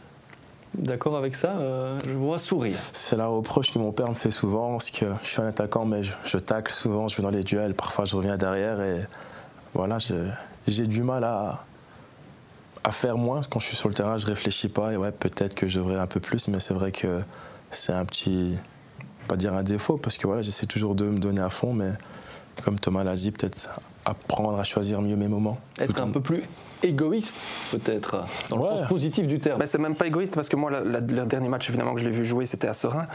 [0.74, 2.78] D'accord avec ça euh, Je vois sourire.
[2.92, 5.84] C'est la reproche que mon père me fait souvent, parce que je suis un attaquant,
[5.84, 9.00] mais je, tacle souvent, je vais dans les duels, parfois je reviens derrière et
[9.72, 9.98] voilà,
[10.66, 11.64] j'ai du mal à,
[12.84, 13.40] à faire moins.
[13.50, 14.92] Quand je suis sur le terrain, je réfléchis pas.
[14.92, 17.22] Et ouais, peut-être que je devrais un peu plus, mais c'est vrai que
[17.70, 18.56] c'est un petit,
[19.26, 21.92] pas dire un défaut, parce que voilà, j'essaie toujours de me donner à fond, mais
[22.62, 25.58] comme Thomas l'a dit, peut-être apprendre à choisir mieux mes moments.
[25.80, 26.44] Être un peu plus
[26.84, 27.36] égoïste,
[27.70, 29.58] peut-être, dans le sens positif du terme.
[29.58, 32.12] Mais c'est même pas égoïste, parce que moi, le dernier match, évidemment, que je l'ai
[32.12, 33.06] vu jouer, c'était à Serein,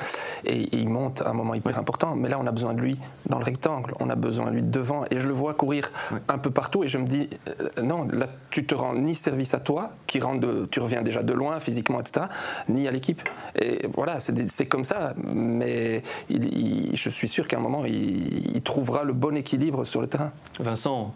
[0.45, 2.99] et, il monte à un moment hyper important, mais là, on a besoin de lui
[3.27, 5.91] dans le rectangle, on a besoin de lui devant, et je le vois courir
[6.27, 9.53] un peu partout, et je me dis, euh, non, là, tu te rends ni service
[9.53, 12.25] à toi, qui rend de, tu reviens déjà de loin, physiquement, etc.,
[12.67, 13.21] ni à l'équipe.
[13.55, 19.03] Et voilà, c'est comme ça, mais je suis sûr qu'à un moment, il, il trouvera
[19.03, 20.32] le bon équilibre sur le terrain.
[20.60, 21.13] Vincent,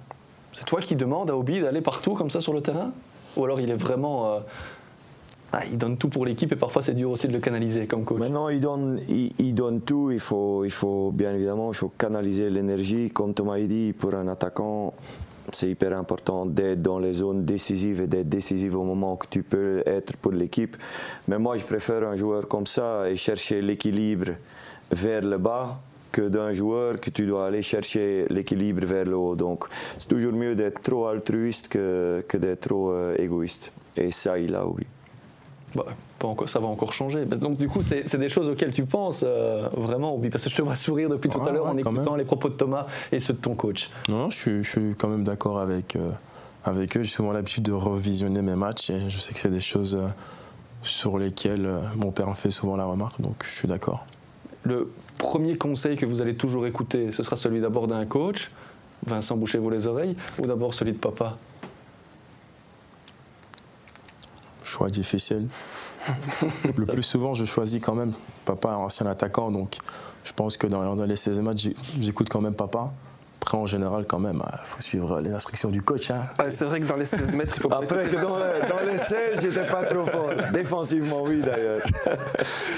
[0.54, 2.92] c'est toi qui demandes à Obi d'aller partout comme ça sur le terrain
[3.38, 4.34] Ou alors il est vraiment.
[4.34, 4.39] Euh,
[5.56, 8.06] ah, il donne tout pour l'équipe et parfois c'est dur aussi de le canaliser comme
[8.06, 8.18] coach.
[8.18, 10.10] Maintenant, il donne, il, donne tout.
[10.10, 13.12] Il faut, il faut, bien évidemment, il faut canaliser l'énergie.
[13.12, 14.96] Comme Thomas a dit, pour un attaquant,
[15.52, 19.44] c'est hyper important d'être dans les zones décisives et d'être décisif au moment que tu
[19.44, 20.76] peux être pour l'équipe.
[21.28, 24.32] Mais moi, je préfère un joueur comme ça et chercher l'équilibre
[24.89, 25.82] vers le bas
[26.13, 29.36] que d'un joueur que tu dois aller chercher l'équilibre vers le haut.
[29.36, 29.65] Donc
[29.97, 33.73] c'est toujours mieux d'être trop altruiste que, que d'être trop euh, égoïste.
[33.97, 34.86] Et ça, il a, oui.
[35.76, 35.88] Bah,
[36.19, 37.26] pas encore, ça va encore changer.
[37.26, 40.62] Donc du coup, c'est des choses auxquelles tu penses euh, vraiment, parce que je te
[40.62, 43.39] vois sourire depuis tout à l'heure en écoutant les propos de Thomas et ceux de
[43.39, 43.89] ton coach.
[44.08, 46.10] Non, je, suis, je suis quand même d'accord avec, euh,
[46.63, 47.04] avec eux.
[47.04, 49.99] J'ai souvent l'habitude de revisionner mes matchs et je sais que c'est des choses
[50.84, 54.06] sur lesquelles mon père en fait souvent la remarque, donc je suis d'accord.
[54.63, 58.49] Le premier conseil que vous allez toujours écouter, ce sera celui d'abord d'un coach,
[59.06, 61.38] Vincent, bouchez-vous les oreilles, ou d'abord celui de papa
[64.63, 65.47] Choix difficile.
[66.78, 68.13] le plus souvent, je choisis quand même
[68.45, 69.78] papa, un ancien attaquant, donc
[70.23, 72.93] je pense que dans, dans les 16 matchs, j'écoute quand même papa.
[73.44, 76.10] Après, en général, quand même, il faut suivre les instructions du coach.
[76.12, 76.24] Hein.
[76.48, 79.42] c'est vrai que dans les 16 mètres, il faut Après, que dans, dans, les 16,
[79.42, 80.30] j'étais pas trop fort.
[80.54, 81.82] Défensivement, oui, d'ailleurs.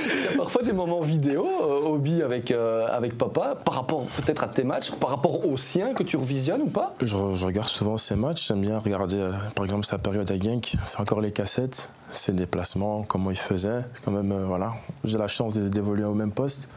[0.07, 4.07] Il y a parfois des moments vidéo, euh, hobby avec, euh, avec papa, par rapport
[4.07, 6.95] peut-être à tes matchs, par rapport aux siens que tu revisionnes ou pas?
[6.99, 8.47] Je, regarde souvent ces matchs.
[8.47, 10.77] J'aime bien regarder, euh, par exemple, sa période à Genk.
[10.83, 13.81] C'est encore les cassettes, ses déplacements, comment il faisait.
[14.03, 14.73] Quand même, voilà.
[15.03, 16.67] J'ai la chance d'évoluer au même poste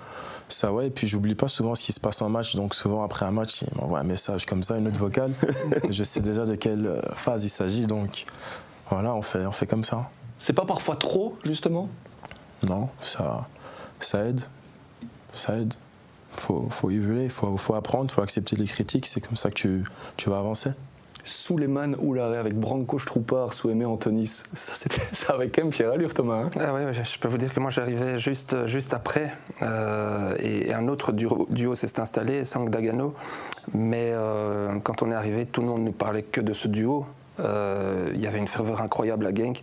[0.49, 3.03] ça ouais et puis j'oublie pas souvent ce qui se passe en match donc souvent
[3.03, 5.33] après un match il m'envoie un message comme ça une note vocale.
[5.91, 8.25] Je sais déjà de quelle euh, phase il s'agit donc
[8.91, 10.11] voilà on fait on fait comme ça.
[10.39, 11.89] C'est pas parfois trop justement?
[12.67, 13.47] Non ça
[14.01, 14.41] ça aide.
[15.33, 15.75] Ça aide.
[16.33, 19.85] Faut faut évoluer faut faut apprendre faut accepter les critiques c'est comme ça que tu,
[20.17, 20.71] tu vas avancer
[21.29, 24.43] Suleiman Oularé avec Branko Stroupar sous Aimé Antonis.
[24.55, 26.45] Ça, c'était, ça avait quand même fier allure, Thomas.
[26.45, 26.51] Hein.
[26.61, 30.89] ah oui, je peux vous dire que moi j'arrivais juste, juste après euh, et, un
[30.89, 33.15] autre duo, s'est installé, Sang Dagano.
[33.75, 37.07] Mais euh, quand on est arrivé, tout le monde ne parlait que de ce duo.
[37.41, 39.61] Euh, il y avait une ferveur incroyable à Genk.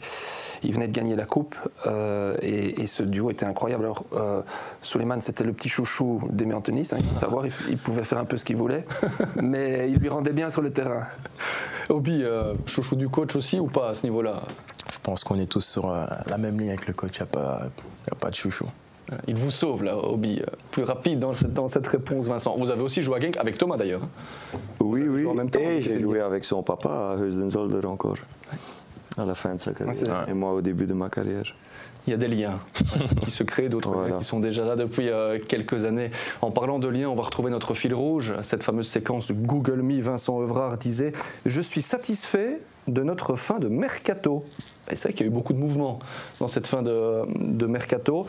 [0.64, 3.84] Il venait de gagner la coupe euh, et, ce duo était incroyable.
[3.84, 4.42] Alors, euh,
[4.82, 6.90] Suleiman, c'était le petit chouchou d'Aimé Antonis.
[6.94, 8.86] Hein, savoir, il, pouvait faire un peu ce qu'il voulait,
[9.42, 11.08] mais il lui rendait bien sur le terrain.
[11.90, 12.24] Obi,
[12.66, 14.44] chouchou du coach aussi ou pas à ce niveau-là?
[14.94, 17.20] Je pense qu'on est tous sur la même ligne avec le coach.
[17.20, 17.70] Il n'y a,
[18.12, 18.66] a, pas de chouchou.
[19.28, 20.42] Il vous sauve là, Obi.
[20.72, 22.56] Plus rapide dans cette, dans cette, réponse, Vincent.
[22.58, 24.02] Vous avez aussi joué à Genk avec Thomas d'ailleurs.
[24.80, 25.26] Oui, oui.
[25.26, 28.18] En même temps, et j'ai joué avec son papa à Heusden-Zolder encore.
[29.18, 30.28] À la fin de sa carrière.
[30.28, 31.46] Et moi au début de ma carrière.
[32.08, 32.60] Il y a des liens
[33.24, 36.12] qui se créent, d'autres qui sont déjà là depuis euh, quelques années.
[36.42, 40.02] En parlant de liens, on va retrouver notre fil rouge, cette fameuse séquence Google Me.
[40.02, 41.14] Vincent Evrard disait
[41.46, 44.46] Je suis satisfait de notre fin de mercato.
[44.92, 46.00] Et c'est vrai qu'il y a eu beaucoup de mouvements
[46.40, 48.28] dans cette fin de, de mercato.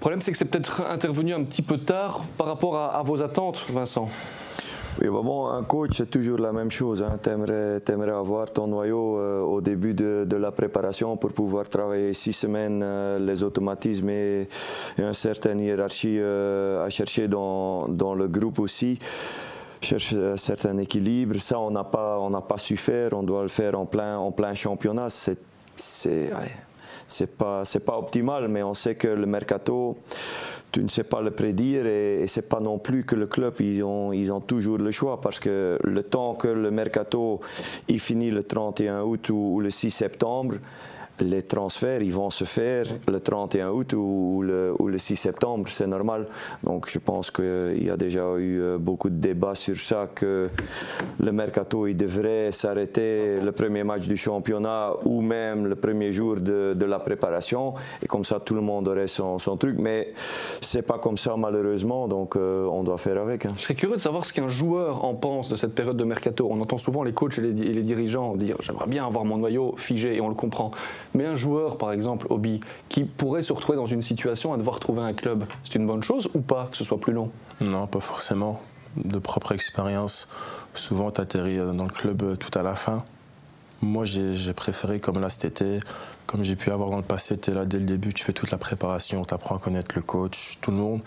[0.00, 3.22] Le problème, c'est que c'est peut-être intervenu un petit peu tard par rapport à, vos
[3.22, 4.08] attentes, Vincent.
[5.00, 7.02] Oui, bon, un coach, c'est toujours la même chose.
[7.02, 7.18] Hein.
[7.22, 12.34] Tu aimerais, avoir ton noyau euh, au début de, la préparation pour pouvoir travailler six
[12.34, 14.46] semaines euh, les automatismes et,
[14.98, 18.98] une certaine hiérarchie euh, à chercher dans, le groupe aussi.
[19.80, 21.40] Chercher un certain équilibre.
[21.40, 23.14] Ça, on n'a pas, su faire.
[23.14, 25.08] On doit le faire en plein, championnat.
[25.08, 25.38] C'est
[27.06, 29.96] c'est pas optimal, mais on sait que le mercato,
[30.72, 33.82] tu ne sais pas le prédire et, c'est pas non plus que le club ils
[33.82, 37.40] ont ils ont toujours le choix parce que le temps que le mercato
[37.88, 40.56] il finit le 31 août ou, le 6 septembre.
[41.20, 45.68] Les transferts, ils vont se faire le 31 août ou le, ou le 6 septembre,
[45.68, 46.26] c'est normal.
[46.64, 50.48] Donc je pense qu'il y a déjà eu euh, beaucoup de débats sur ça, que
[51.18, 56.36] le mercato, il devrait s'arrêter le premier match du championnat ou même le premier jour
[56.36, 57.74] de, de la préparation.
[58.02, 59.76] Et comme ça, tout le monde aurait son, son truc.
[59.78, 60.12] Mais
[60.60, 62.08] c'est pas comme ça, malheureusement.
[62.08, 63.46] Donc euh, on doit faire avec.
[63.46, 63.52] Hein.
[63.56, 66.48] Je serais curieux de savoir ce qu'un joueur en pense de cette période de mercato.
[66.50, 69.38] On entend souvent les coachs et les, et les dirigeants dire j'aimerais bien avoir mon
[69.38, 70.70] noyau figé et on le comprend.
[71.14, 74.78] Mais un joueur, par exemple, Obi, qui pourrait se retrouver dans une situation à devoir
[74.80, 77.30] trouver un club, c'est une bonne chose ou pas que ce soit plus long?
[77.60, 78.60] Non, pas forcément.
[78.96, 80.28] De propre expérience,
[80.74, 83.04] souvent tu atterris dans le club tout à la fin.
[83.82, 85.80] Moi, j'ai préféré, comme là cet été,
[86.26, 88.32] comme j'ai pu avoir dans le passé, tu es là dès le début, tu fais
[88.32, 91.00] toute la préparation, tu apprends à connaître le coach, tout le monde.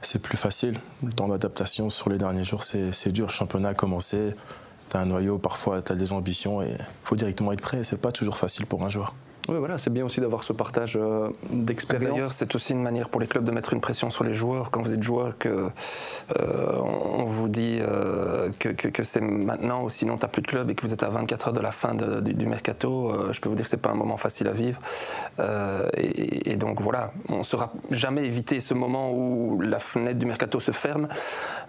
[0.00, 0.78] C'est plus facile.
[1.02, 3.26] Le temps d'adaptation sur les derniers jours, c'est dur.
[3.26, 4.34] Le championnat a commencé,
[4.90, 7.84] tu as un noyau, parfois tu as des ambitions et il faut directement être prêt.
[7.84, 9.14] C'est pas toujours facile pour un joueur.
[9.48, 12.14] Oui, voilà, c'est bien aussi d'avoir ce partage euh, d'expérience.
[12.14, 14.70] D'ailleurs, c'est aussi une manière pour les clubs de mettre une pression sur les joueurs.
[14.70, 15.68] Quand vous êtes joueur, que
[16.40, 20.40] euh, on vous dit euh, que, que, que c'est maintenant ou sinon tu n'as plus
[20.40, 22.46] de club et que vous êtes à 24 heures de la fin de, du, du,
[22.46, 24.78] mercato, je peux vous dire que c'est pas un moment facile à vivre.
[25.94, 30.26] Et, et, donc voilà, on ne saura jamais éviter ce moment où la fenêtre du
[30.26, 31.08] mercato se ferme,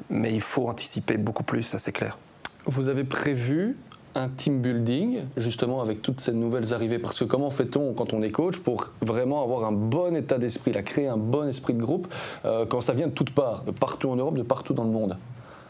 [0.10, 2.18] mais il faut anticiper beaucoup plus, ça c'est clair.
[2.66, 3.76] Vous avez prévu
[4.16, 8.22] un team building, justement avec toutes ces nouvelles arrivées Parce que comment fait-on quand on
[8.22, 11.82] est coach pour vraiment avoir un bon état d'esprit, la créer un bon esprit de
[11.82, 12.08] groupe
[12.46, 14.92] euh, quand ça vient de toutes parts, de partout en Europe, de partout dans le
[14.92, 15.18] monde?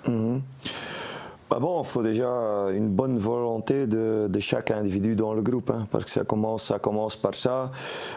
[0.08, 0.40] -hmm.
[1.48, 2.28] Bah bon, il faut déjà
[2.74, 6.80] une bonne volonté de, chaque individu dans le groupe, hein, parce que ça commence, ça
[6.80, 7.72] commence par ça.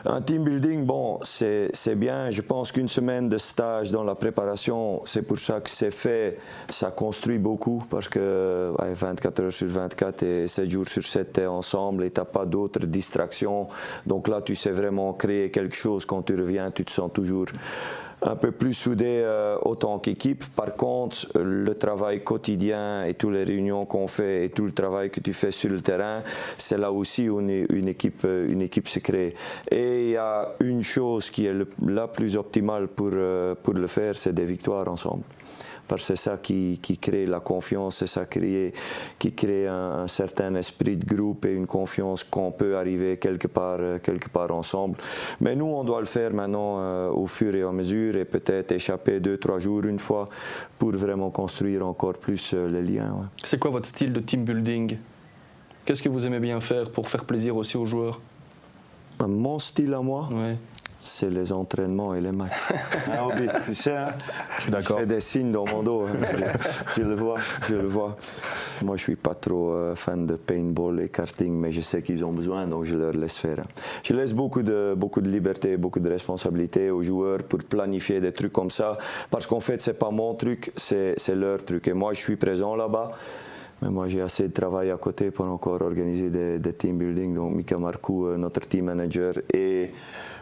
[0.06, 2.30] Un team building, bon, c'est bien.
[2.30, 6.38] Je pense qu'une semaine de stage dans la préparation, c'est pour ça que c'est fait.
[6.70, 11.34] Ça construit beaucoup, parce que ouais, 24 heures sur 24 et 7 jours sur 7,
[11.34, 13.68] tu es ensemble et tu n'as pas d'autres distractions.
[14.06, 16.06] Donc là, tu sais vraiment créer quelque chose.
[16.06, 17.44] Quand tu reviens, tu te sens toujours
[18.22, 20.44] un peu plus soudé euh, autant qu'équipe.
[20.56, 25.10] Par contre, le travail quotidien et toutes les réunions qu'on fait et tout le travail
[25.10, 26.22] que tu fais sur le terrain,
[26.56, 29.34] c'est là aussi où une, équipe, une équipe se crée.
[29.70, 31.54] Et il y a une chose qui est
[31.86, 35.22] la plus optimale pour, euh, pour le faire, c'est des victoires ensemble
[35.88, 38.72] parce que c'est ça qui, qui, crée la confiance, c'est ça qui crée,
[39.18, 43.48] qui crée un, un, certain esprit de groupe et une confiance qu'on peut arriver quelque
[43.48, 44.98] part, quelque part ensemble.
[45.40, 48.72] Mais nous, on doit le faire maintenant euh, au fur et à mesure et peut-être
[48.72, 50.28] échapper deux, trois jours une fois
[50.78, 53.12] pour vraiment construire encore plus euh, les liens.
[53.12, 53.26] Ouais.
[53.44, 54.98] C'est quoi votre style de team building?
[55.84, 58.20] Qu'est-ce que vous aimez bien faire pour faire plaisir aussi aux joueurs?
[59.26, 60.28] Mon style à moi?
[60.30, 60.56] Ouais
[61.08, 62.52] c'est les entraînements et les matchs.
[63.10, 64.12] Ah, Obi, tu sais, hein
[64.68, 64.98] d'accord.
[64.98, 66.02] Je fais des signes dans mon dos.
[66.02, 66.18] Hein.
[66.96, 67.36] je, je, le vois,
[67.68, 68.16] je le vois.
[68.82, 72.24] Moi, je suis pas trop euh, fan de paintball et karting, mais je sais qu'ils
[72.24, 73.64] ont besoin, donc je leur laisse faire.
[74.02, 78.32] Je laisse beaucoup de, beaucoup de liberté, beaucoup de responsabilité aux joueurs pour planifier des
[78.32, 78.98] trucs comme ça,
[79.30, 81.88] parce qu'en fait, c'est pas mon truc, c'est leur truc.
[81.88, 83.12] Et moi, je suis présent là-bas.
[83.80, 87.34] Mais moi, j'ai assez de travail à côté pour encore organiser des, des team building.
[87.34, 89.92] Donc, Mika Marcou, euh, notre team manager, et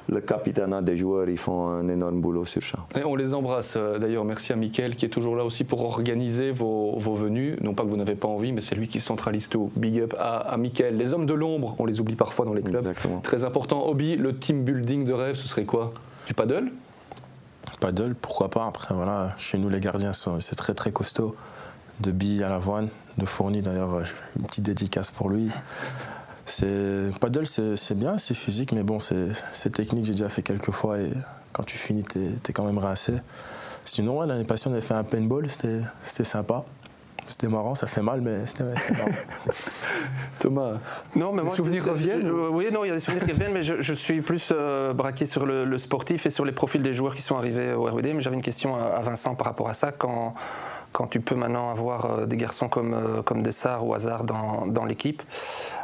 [0.08, 2.78] le capitaine des joueurs, ils font un énorme boulot sur ça.
[2.94, 4.24] Et on les embrasse euh, d'ailleurs.
[4.24, 7.56] Merci à Mickaël qui est toujours là aussi pour organiser vos, vos venues.
[7.60, 9.70] Non pas que vous n'avez pas envie, mais c'est lui qui centralise tout.
[9.76, 10.96] Big up à, à Mickaël.
[10.96, 12.76] Les hommes de l'ombre, on les oublie parfois dans les clubs.
[12.76, 13.20] Exactement.
[13.20, 13.88] Très important.
[13.88, 15.92] Obi, le team building de rêve, ce serait quoi?
[16.26, 16.70] Du paddle?
[17.80, 18.66] Paddle, pourquoi pas?
[18.66, 21.34] Après, voilà, chez nous, les gardiens, c'est très très costaud.
[22.00, 24.02] De billes à l'avoine, de fourni d'ailleurs,
[24.38, 25.48] une petite dédicace pour lui.
[26.46, 30.04] C'est paddle, c'est bien, c'est physique, mais bon, c'est technique.
[30.04, 31.10] J'ai déjà fait quelques fois et
[31.52, 33.14] quand tu finis, t'es es quand même rincé.
[33.84, 36.64] Sinon, ouais, l'année passée, on avait fait un paintball, c'était sympa.
[37.28, 38.78] C'était marrant, ça fait mal, mais c'était marrant.
[40.38, 40.74] Thomas,
[41.16, 43.24] non, mais les moi, souvenirs je, reviennent je, Oui, non, il y a des souvenirs
[43.24, 46.44] qui reviennent, mais je, je, suis plus euh, braqué sur le, le, sportif et sur
[46.44, 48.12] les profils des joueurs qui sont arrivés au RWD.
[48.14, 49.90] Mais j'avais une question à, à Vincent par rapport à ça.
[49.90, 50.34] Quand,
[50.96, 54.66] quand tu peux maintenant avoir euh, des garçons comme, euh, comme Dessart ou Hazard dans,
[54.66, 55.22] dans l'équipe,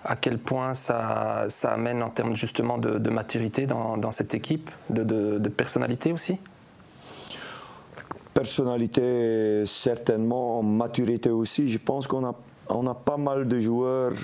[0.04, 4.70] à quel point ça, ça amène en termes justement de, maturité dans, dans, cette équipe,
[4.88, 6.40] de, de, de personnalité aussi?
[8.32, 11.68] Personnalité, certainement, maturité aussi.
[11.68, 12.34] Je pense qu'on a,
[12.70, 14.14] on a pas mal de joueurs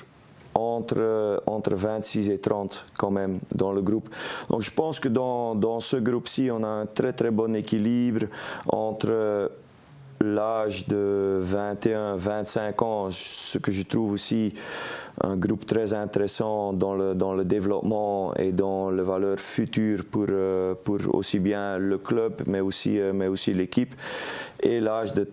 [0.55, 4.09] entre, entre 26 et 30 quand même dans le groupe.
[4.49, 8.25] Donc je pense que dans, dans ce groupe-ci, on a un très très bon équilibre
[8.69, 9.51] entre
[10.21, 14.55] l'âge de 21, 25 ans, ce que je trouve aussi
[15.23, 20.27] un groupe très intéressant dans le, dans le développement et dans les valeurs futures pour,
[20.29, 23.95] euh, pour aussi bien le club, mais aussi, euh, mais aussi l'équipe.
[24.61, 25.25] Et l'âge de,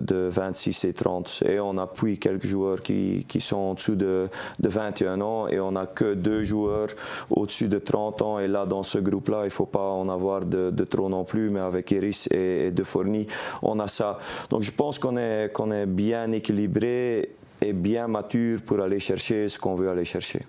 [0.00, 1.44] de, 26 et 30.
[1.46, 4.28] Et on appuie quelques joueurs qui, qui sont en dessous de,
[4.58, 6.88] de 21 ans et on n'a que deux joueurs
[7.30, 8.38] au-dessus de 30 ans.
[8.40, 11.48] Et là, dans ce groupe-là, il ne faut pas en avoir de, trop non plus,
[11.50, 13.26] mais avec Iris et, De Fourni,
[13.62, 14.18] on a ça.
[14.50, 17.30] Donc je pense qu'on est, qu'on est bien équilibré
[17.60, 20.40] et bien mature pour aller chercher ce qu'on veut aller chercher.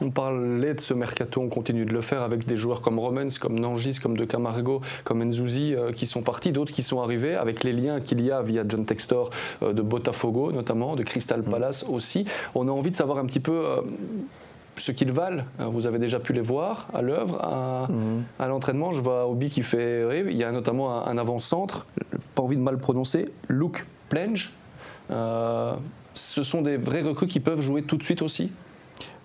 [0.00, 3.28] On parlait de ce mercato, on continue de le faire avec des joueurs comme Romans,
[3.40, 7.34] comme Nangis, comme De Camargo, comme Nzouzi euh, qui sont partis, d'autres qui sont arrivés
[7.34, 9.30] avec les liens qu'il y a via John Textor
[9.62, 11.50] euh, de Botafogo notamment, de Crystal mm.
[11.50, 12.24] Palace aussi.
[12.56, 13.82] On a envie de savoir un petit peu euh,
[14.76, 15.44] ce qu'ils valent.
[15.60, 18.48] Vous avez déjà pu les voir à l'œuvre, à, mm.
[18.48, 18.90] l'entraînement.
[18.90, 20.28] Je vois Obi qui fait rire.
[20.28, 21.86] Il y a notamment un, avant-centre,
[22.34, 24.52] pas envie de mal prononcer, Luke Plenge.
[26.14, 28.50] Ce sont des vrais recrues qui peuvent jouer tout de suite aussi?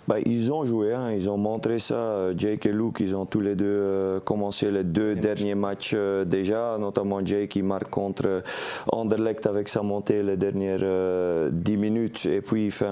[0.09, 1.11] Bah, ils ont joué, hein.
[1.11, 2.35] ils ont montré ça.
[2.35, 6.25] Jake et Luke, ils ont tous les deux euh, commencé les deux derniers matchs euh,
[6.25, 8.41] déjà, notamment Jake qui marque contre
[8.91, 12.25] Anderlecht avec sa montée les dernières 10 euh, minutes.
[12.25, 12.87] Et puis il fait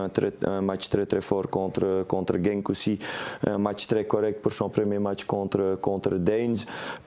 [0.45, 2.99] un, match très très fort contre, contre Genk aussi.
[3.47, 6.57] Un match très correct pour son premier match contre, contre Danes.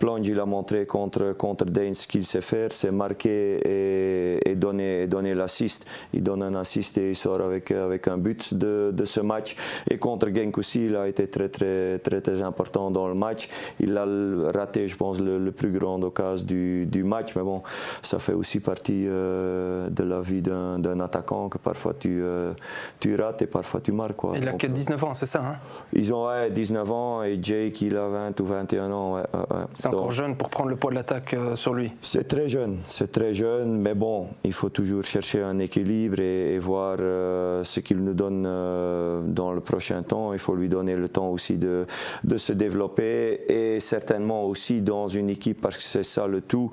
[0.01, 4.57] Plonge, il a montré contre, contre Danes ce qu'il sait faire, c'est marquer et, et
[4.57, 5.87] donner, donner l'assist.
[6.13, 9.55] Il donne un assist et il sort avec, avec un but de, de ce match.
[9.89, 13.49] Et contre Genk aussi, il a été très, très, très, très important dans le match.
[13.79, 14.07] Il a
[14.53, 17.37] raté, je pense, le, plus grand occasion du, du, match.
[17.37, 17.63] Mais bon,
[18.03, 22.53] ça fait aussi partie euh, de la vie d'un attaquant que parfois tu, euh,
[22.99, 24.17] tu rates et parfois tu marques.
[24.17, 24.33] Quoi.
[24.37, 25.57] Il a que 19 ans, c'est ça hein?
[25.93, 29.23] Ils ont 19 ans et Jake, il a 20 ou 21 ans.
[29.73, 31.93] c'est encore jeune pour prendre le poids de l'attaque euh, sur lui.
[32.01, 33.79] C'est très jeune, c'est très jeune.
[33.79, 38.43] Mais bon, il faut toujours chercher un équilibre et, et voir ce qu'il nous donne
[38.43, 40.33] dans le prochain temps.
[40.33, 41.87] Il faut lui donner le temps aussi de,
[42.24, 46.70] de se développer et certainement aussi dans une équipe, parce que c'est ça le tout,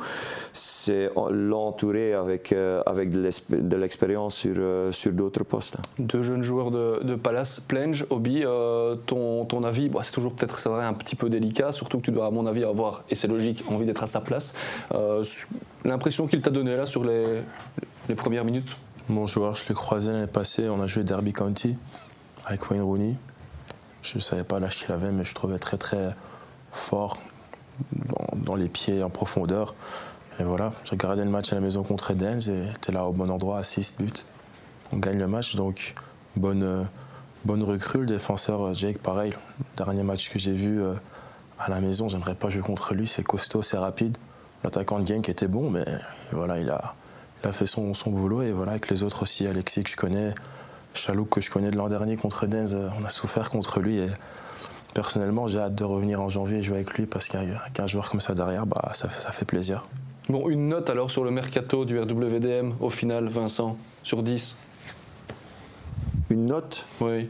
[0.53, 5.77] c'est l'entourer avec, euh, avec de l'expérience sur, euh, sur d'autres postes.
[5.99, 10.59] Deux jeunes joueurs de, de Palace, Plenge, Obi, euh, ton, ton avis, c'est toujours peut-être
[10.59, 13.15] c'est vrai, un petit peu délicat, surtout que tu dois à mon avis avoir, et
[13.15, 14.53] c'est logique, envie d'être à sa place.
[15.85, 17.41] L'impression qu'il t'a donné là sur les,
[18.09, 18.69] les premières minutes?
[19.07, 21.77] Mon joueur, je l'ai croisé l'année passée, on a joué Derby County
[22.47, 23.17] avec Wayne Rooney.
[24.01, 26.13] Je ne savais pas l'âge qu'il avait, mais je trouvais très très
[26.71, 27.17] fort
[28.35, 29.75] dans, les pieds, en profondeur.
[30.39, 33.29] Et voilà, j'ai regardé le match à la maison contre Eden, j'étais là au bon
[33.29, 34.11] endroit, 6 buts.
[34.93, 35.93] On gagne le match, donc
[36.35, 36.87] bonne,
[37.43, 38.01] bonne recrue.
[38.01, 39.33] Le défenseur Jake, pareil,
[39.75, 40.93] dernier match que j'ai vu euh,
[41.59, 44.15] à la maison, j'aimerais pas jouer contre lui, c'est costaud, c'est rapide.
[44.63, 45.85] L'attaquant de qui était bon, mais
[46.31, 46.95] voilà, il a,
[47.43, 48.41] il a fait son, son boulot.
[48.41, 50.33] Et voilà, avec les autres aussi, Alexis que je connais,
[50.97, 53.99] Chalouk que je connais de l'an dernier contre Denz, euh, on a souffert contre lui
[53.99, 54.07] et
[54.93, 58.21] personnellement j'ai hâte de revenir en janvier et jouer avec lui parce qu'un joueur comme
[58.21, 59.83] ça derrière, bah, ça, ça fait plaisir.
[60.29, 64.95] Bon, une note alors sur le mercato du RWDM au final, Vincent, sur 10
[66.29, 66.85] Une note?
[66.99, 67.29] Oui.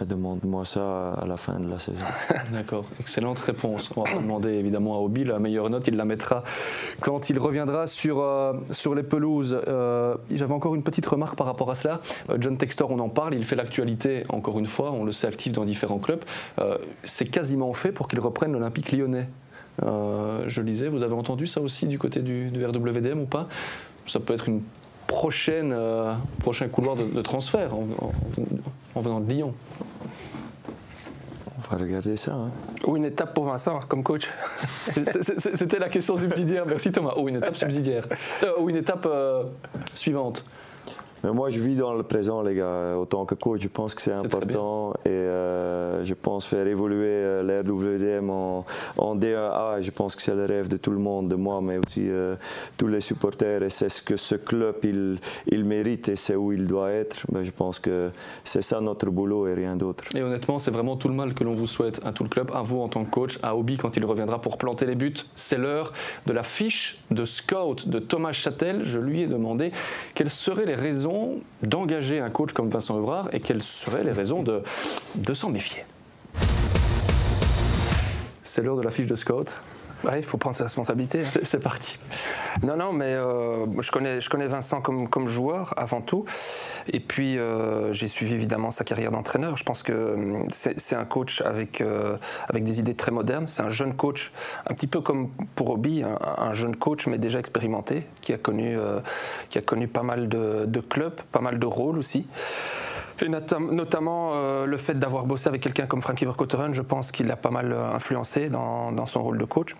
[0.00, 2.04] Demande-moi ça à la fin de la saison.
[2.52, 3.90] D'accord, excellente réponse.
[3.96, 6.42] On va demander évidemment à Obi la meilleure note, il la mettra
[7.00, 9.56] quand il reviendra sur, euh, sur les pelouses.
[9.68, 12.00] Euh, j'avais encore une petite remarque par rapport à cela.
[12.28, 15.28] Euh, John Textor, on en parle, il fait l'actualité encore une fois, on le sait
[15.28, 16.24] actif dans différents clubs.
[17.04, 19.28] C'est quasiment fait pour qu'il reprenne l'Olympique lyonnais.
[19.80, 23.48] je lisais, vous avez entendu ça aussi du côté du, RWDM ou pas?
[24.06, 24.62] Ça peut être une
[25.06, 25.74] prochaine,
[26.40, 27.70] prochain couloir de, transfert
[28.94, 29.54] en venant de Lyon.
[31.56, 32.34] On va regarder ça.
[32.34, 32.52] Hein.
[32.86, 34.28] Ou une étape pour Vincent comme coach.
[34.56, 36.64] C'était la question subsidiaire.
[36.66, 37.14] Merci Thomas.
[37.16, 38.06] Ou une étape subsidiaire.
[38.42, 39.44] Euh, ou une étape euh,
[39.94, 40.44] suivante.
[41.24, 42.98] Mais moi, je vis dans le présent, les gars.
[42.98, 44.92] Autant que coach, je pense que c'est important.
[45.06, 48.66] Et euh, je pense faire évoluer euh, l'RWDM en,
[48.98, 49.80] en D1A.
[49.80, 52.36] Je pense que c'est le rêve de tout le monde, de moi, mais aussi euh,
[52.76, 53.62] tous les supporters.
[53.62, 55.16] Et c'est ce que ce club, il,
[55.46, 57.24] il mérite et c'est où il doit être.
[57.32, 58.10] Mais je pense que
[58.42, 60.04] c'est ça notre boulot et rien d'autre.
[60.14, 62.50] Et honnêtement, c'est vraiment tout le mal que l'on vous souhaite à tout le club,
[62.54, 65.14] à vous en tant que coach, à Obi quand il reviendra pour planter les buts.
[65.34, 65.94] C'est l'heure
[66.26, 68.82] de la fiche de scout de Thomas Châtel.
[68.84, 69.72] Je lui ai demandé
[70.14, 71.13] quelles seraient les raisons
[71.62, 74.62] d'engager un coach comme Vincent Evrard et quelles seraient les raisons de,
[75.32, 75.84] s'en méfier
[78.42, 79.60] C'est l'heure de la fiche de scout.
[80.04, 81.22] Oui, il faut prendre ses responsabilités.
[81.22, 81.40] Hein.
[81.42, 81.98] C'est parti.
[82.62, 86.24] Non, non, mais euh, je, connais, je connais Vincent comme, comme joueur avant tout.
[86.92, 89.56] Et puis, euh, j'ai suivi évidemment sa carrière d'entraîneur.
[89.56, 92.16] Je pense que hum, c'est un coach avec, euh,
[92.48, 93.46] avec des idées très modernes.
[93.48, 94.32] C'est un jeune coach,
[94.66, 98.76] un petit peu comme pour Obi, un, jeune coach, mais déjà expérimenté, qui a connu,
[99.48, 102.26] qui a connu pas mal de, de clubs, pas mal de rôles aussi.
[103.22, 107.30] Et notamment euh, le fait d'avoir bossé avec quelqu'un comme Frankie Verkotteren, je pense qu'il
[107.30, 109.76] a pas mal euh, influencé dans, son rôle de coach.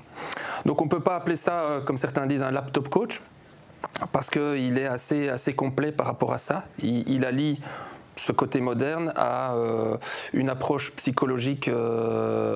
[0.67, 3.23] Donc on ne peut pas appeler ça, euh, comme certains disent, un laptop coach,
[4.13, 6.65] parce qu'il est assez, assez complet par rapport à ça.
[6.79, 7.61] Il, il allie
[8.17, 9.57] ce côté moderne à
[10.33, 11.69] une approche psychologique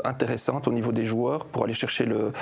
[0.04, 2.32] intéressante au niveau des joueurs pour aller chercher le,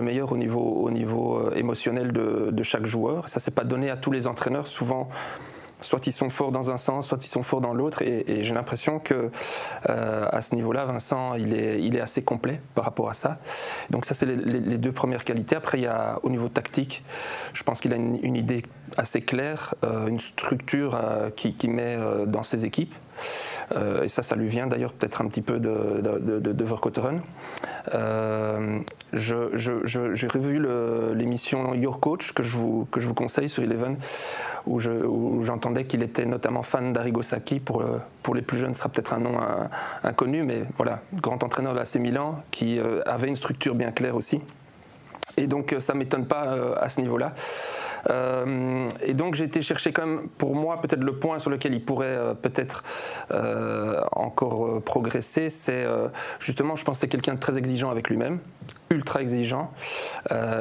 [0.00, 3.28] meilleur au niveau, au niveau émotionnel de, de chaque joueur.
[3.28, 4.66] Ça, c'est pas donné à tous les entraîneurs.
[4.66, 5.10] Souvent,
[5.82, 8.02] soit ils sont forts dans un sens, soit ils sont forts dans l'autre.
[8.02, 9.30] Et, j'ai l'impression que
[9.88, 13.38] euh, à ce niveau-là, Vincent, il est, assez complet par rapport à ça.
[13.90, 15.54] Donc ça, c'est les, deux premières qualités.
[15.54, 17.04] Après, il y a au niveau tactique,
[17.52, 18.62] je pense qu'il a une, idée
[18.96, 22.94] assez claire, euh, une structure euh, qui, met dans ses équipes.
[24.02, 26.66] Et ça, ça lui vient d'ailleurs peut-être un petit peu de, de, de, de
[29.12, 30.64] j'ai revu
[31.14, 33.96] l'émission Your Coach que je vous, que je vous conseille sur Eleven,
[34.66, 34.78] où
[35.42, 37.60] j'entendais qu'il était notamment fan d'Arrigo Sacchi.
[37.60, 37.84] Pour,
[38.22, 39.38] pour les plus jeunes, ce sera peut-être un nom
[40.02, 44.16] inconnu, mais voilà, grand entraîneur de l'AC Milan qui euh, avait une structure bien claire
[44.16, 44.40] aussi.
[45.36, 47.32] Et donc ça ne m'étonne pas euh, à ce niveau-là.
[48.10, 51.74] Euh, et donc j'ai été chercher quand même, pour moi, peut-être le point sur lequel
[51.74, 52.82] il pourrait euh, peut-être
[54.12, 55.86] encore progresser, c'est
[56.38, 58.40] justement, je pense c'est quelqu'un de très exigeant avec lui-même,
[58.90, 59.72] ultra exigeant,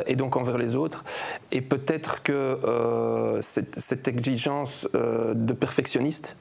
[0.05, 1.03] et donc envers les autres.
[1.51, 6.37] Et peut-être que cette, exigence de perfectionniste,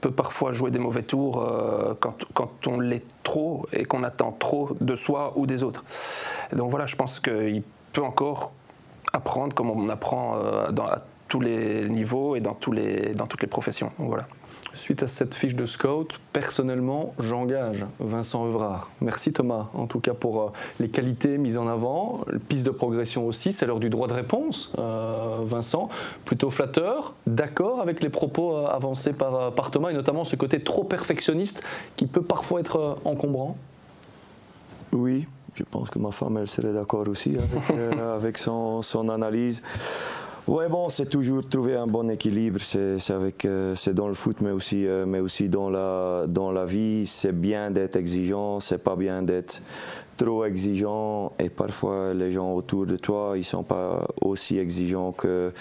[0.00, 1.46] peut parfois jouer des mauvais tours
[2.00, 5.84] quand, on l'est trop et qu'on attend trop de soi ou des autres.
[6.52, 8.52] donc voilà, je pense qu'il peut encore
[9.14, 10.98] apprendre comme on apprend euh, dans, à
[11.28, 13.90] tous les niveaux et dans, tous les, dans toutes les professions.
[13.98, 14.26] voilà.
[14.72, 18.90] Suite à cette fiche de scout, personnellement, j'engage Vincent Evrard.
[19.00, 23.26] Merci Thomas, en tout cas pour euh, les qualités mises en avant, piste de progression
[23.26, 24.72] aussi, c'est l'heure du droit de réponse.
[24.78, 25.88] Euh, Vincent,
[26.24, 30.84] plutôt flatteur, d'accord avec les propos avancés par, par Thomas et notamment ce côté trop
[30.84, 31.62] perfectionniste
[31.96, 33.56] qui peut parfois être encombrant?
[34.92, 39.08] Oui, je pense que ma femme, elle serait d'accord aussi avec, euh, avec son, son,
[39.08, 39.62] analyse.
[40.46, 42.60] Ouais, bon, c'est toujours trouver un bon équilibre.
[42.60, 46.52] C'est avec, euh, c'est dans le foot, mais aussi, euh, mais aussi dans la, dans
[46.52, 47.06] la vie.
[47.06, 49.62] C'est bien d'être exigeant, c'est pas bien d'être
[50.16, 55.52] trop exigeant et parfois les gens autour de toi ils sont pas aussi exigeants que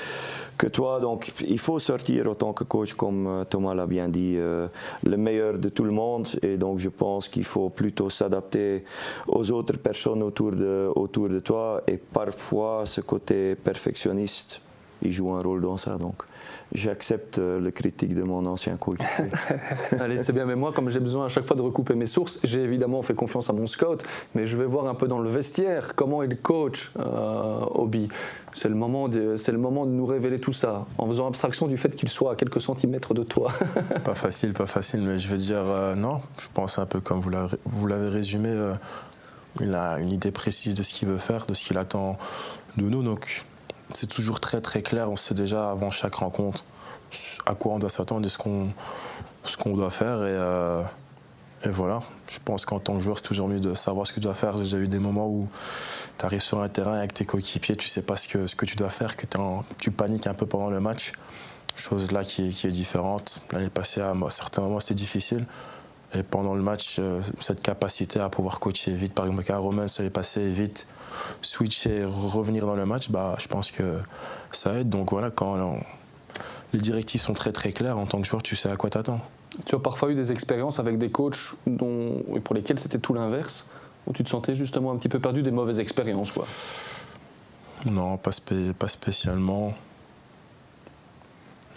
[0.58, 1.00] que toi.
[1.00, 4.68] Donc il faut sortir en tant que coach comme euh, Thomas l'a bien dit euh,
[5.04, 6.28] le meilleur de tout le monde.
[6.42, 8.84] Et donc je pense qu'il faut plutôt s'adapter
[9.28, 11.82] aux autres personnes autour de autour de toi.
[11.88, 14.62] Et parfois ce côté perfectionniste
[15.02, 15.98] il joue un rôle dans ça.
[15.98, 16.24] Donc
[16.74, 19.00] j'accepte euh, le critique de mon ancien coach.
[20.00, 22.40] Allez, c'est bien, mais moi, comme j'ai besoin à chaque fois de recouper mes sources,
[22.44, 24.04] j'ai évidemment fait confiance à mon scout,
[24.36, 28.10] mais je vais voir un peu dans le vestiaire comment il coach euh, Obi.
[28.56, 31.68] C'est le, moment de, c'est le moment de nous révéler tout ça, en faisant abstraction
[31.68, 33.52] du fait qu'il soit à quelques centimètres de toi.
[34.04, 36.22] pas facile, pas facile, mais je vais dire euh, non.
[36.40, 38.50] Je pense un peu comme vous l'avez, vous l'avez résumé.
[38.50, 38.74] Euh,
[39.60, 42.18] il a une idée précise de ce qu'il veut faire, de ce qu'il attend
[42.78, 43.04] de nous.
[43.04, 43.44] Donc
[43.94, 45.10] c'est toujours très très clair.
[45.10, 46.64] On sait déjà avant chaque rencontre
[47.46, 48.74] à quoi on doit s'attendre et ce qu'on
[49.44, 50.18] ce qu'on doit faire.
[50.24, 50.82] Et, euh,
[51.64, 52.00] et, voilà,
[52.32, 54.34] je pense qu'en tant que joueur, c'est toujours mieux de savoir ce que tu dois
[54.34, 54.58] faire.
[54.58, 55.50] J'ai déjà eu des moments où
[56.18, 58.66] tu arrives sur un terrain avec tes coéquipiers, tu sais pas ce que, ce que
[58.66, 59.26] tu dois faire, que
[59.80, 61.12] tu paniques un peu pendant le match.
[61.76, 63.42] Chose là qui qui est différente.
[63.52, 65.46] L'année passée, à certains moments, c'était difficile.
[66.16, 69.88] Et pendant le match, euh, cette capacité à pouvoir coacher vite, par exemple, quand Romain
[69.88, 70.88] se l'est passé vite,
[71.42, 74.00] switcher, revenir dans le match, bah, je pense que
[74.52, 74.90] ça aide.
[74.90, 75.80] Donc voilà, quand
[76.74, 79.22] les directives sont très très claires, en tant que joueur, tu sais à quoi t'attends.
[79.66, 83.68] Tu as parfois eu des expériences avec des coachs dont, pour lesquels c'était tout l'inverse,
[84.08, 86.46] où tu te sentais justement un petit peu perdu, des mauvaises expériences quoi
[87.86, 88.32] Non, pas,
[88.78, 89.74] pas spécialement.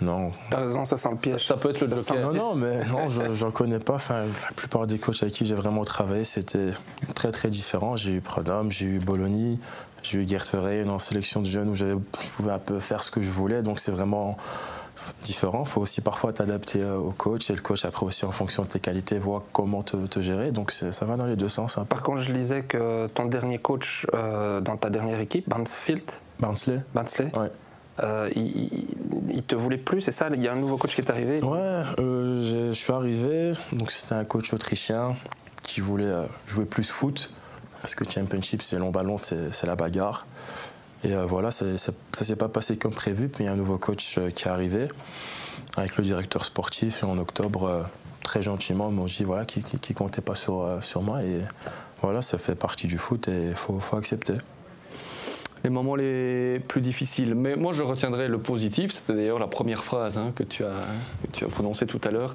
[0.01, 0.32] Non.
[0.51, 1.47] T'as raison, ça sent le piège.
[1.47, 2.32] Ça peut être le joker.
[2.32, 3.94] Non, non, mais non, j'en connais pas.
[3.94, 6.72] Enfin, la plupart des coachs avec qui j'ai vraiment travaillé, c'était
[7.14, 7.97] très très différent.
[7.97, 9.57] J'ai eu Prodom, j'ai eu Bologna,
[10.03, 11.97] j'ai eu Gert Verheyen en sélection de jeunes où je
[12.36, 13.62] pouvais un peu faire ce que je voulais.
[13.62, 14.36] Donc c'est vraiment
[15.22, 15.62] différent.
[15.64, 18.62] Il faut aussi parfois t'adapter euh, au coach et le coach après aussi en fonction
[18.62, 20.51] de tes qualités voit comment te, gérer.
[20.51, 21.78] Donc ça va dans les deux sens.
[21.78, 21.86] Hein.
[21.88, 26.82] Par contre, je lisais que ton dernier coach euh, dans ta dernière équipe, Barnsfield, Barnsley,
[26.94, 27.51] Barnsley ouais.
[28.03, 31.11] Euh, il, te voulait plus, c'est ça Il y a un nouveau coach qui est
[31.11, 31.42] arrivé?
[31.42, 35.14] Ouais, euh, je suis arrivé, donc c'était un coach autrichien
[35.62, 37.30] qui voulait euh, jouer plus foot,
[37.80, 40.26] parce que Championship, c'est long ballon, c'est la bagarre.
[41.05, 43.78] Et voilà, ça, ça, s'est pas passé comme prévu, puis il y a un nouveau
[43.78, 44.88] coach qui est arrivé,
[45.76, 47.88] avec le directeur sportif, et en octobre,
[48.22, 51.42] très gentiment, m'ont dit voilà, qui, comptait pas sur, sur moi, et
[52.03, 54.38] voilà, ça fait partie du foot, et il faut, faut accepter.
[55.64, 57.34] Les moments les plus difficiles.
[57.34, 58.92] Mais moi, je retiendrai le positif.
[58.92, 60.80] C'était d'ailleurs la première phrase hein, que, tu as,
[61.22, 62.34] que tu as prononcée tout à l'heure.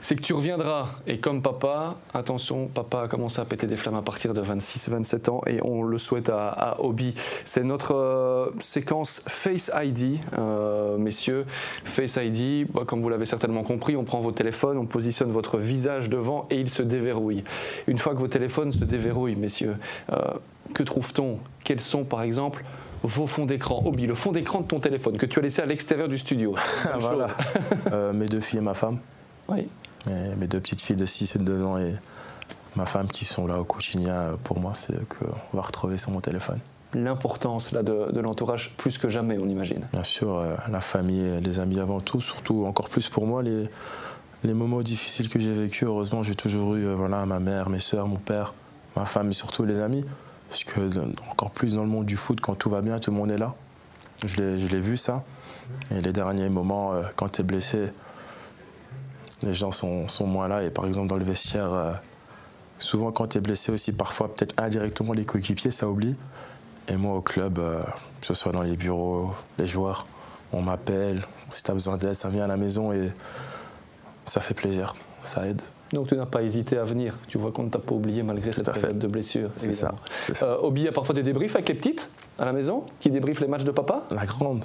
[0.00, 0.88] C'est que tu reviendras.
[1.06, 5.30] Et comme papa, attention, papa a commencé à péter des flammes à partir de 26-27
[5.30, 7.14] ans et on le souhaite à, à Obi.
[7.44, 11.44] C'est notre euh, séquence Face ID, euh, messieurs.
[11.84, 15.58] Face ID, bah, comme vous l'avez certainement compris, on prend vos téléphones, on positionne votre
[15.58, 17.44] visage devant et il se déverrouille.
[17.86, 19.76] Une fois que vos téléphones se déverrouillent, messieurs,
[20.12, 20.18] euh,
[20.74, 21.38] que trouve-t-on?
[21.64, 22.64] Quels sont, par exemple,
[23.02, 25.66] vos fonds d'écran Obi, le fond d'écran de ton téléphone que tu as laissé à
[25.66, 26.54] l'extérieur du studio?
[27.00, 27.28] voilà.
[27.92, 28.98] Euh, mes deux filles et ma femme.
[29.48, 29.68] Oui.
[30.08, 31.94] Et mes deux petites filles de 6 et de 2 ans et
[32.74, 36.20] ma femme qui sont là au quotidien pour moi, c'est qu'on va retrouver sur mon
[36.20, 36.58] téléphone.
[36.94, 39.86] L'importance là de, de l'entourage plus que jamais, on imagine.
[39.92, 43.68] Bien sûr, euh, la famille, les amis avant tout, surtout encore plus pour moi les,
[44.44, 45.84] les moments difficiles que j'ai vécus.
[45.84, 48.54] Heureusement, j'ai toujours eu euh, voilà ma mère, mes soeurs, mon père,
[48.96, 50.04] ma femme et surtout les amis.
[50.48, 50.80] Parce que
[51.30, 53.38] encore plus dans le monde du foot, quand tout va bien, tout le monde est
[53.38, 53.54] là.
[54.24, 55.24] Je l'ai vu ça.
[55.90, 57.92] Et les derniers moments, euh, quand tu es blessé,
[59.42, 60.62] les gens sont, moins là.
[60.62, 61.92] Et par exemple, dans le vestiaire, euh,
[62.78, 66.14] souvent quand tu es blessé aussi, parfois peut-être indirectement les coéquipiers, ça oublie.
[66.88, 67.82] Et moi au club, euh,
[68.20, 70.06] que ce soit dans les bureaux, les joueurs,
[70.52, 71.26] on m'appelle.
[71.50, 73.10] Si tu as besoin d'aide, ça vient à la maison et
[74.24, 75.62] ça fait plaisir, ça aide.
[75.92, 77.14] Donc tu n'as pas hésité à venir.
[77.28, 79.50] Tu vois qu'on ne t'a pas oublié malgré cette période de blessure.
[79.56, 79.92] C'est ça.
[80.32, 80.46] ça.
[80.46, 82.08] Euh, Obi a parfois des débriefs avec les petites
[82.38, 84.02] à la maison qui débriefent les matchs de papa?
[84.10, 84.64] La grande.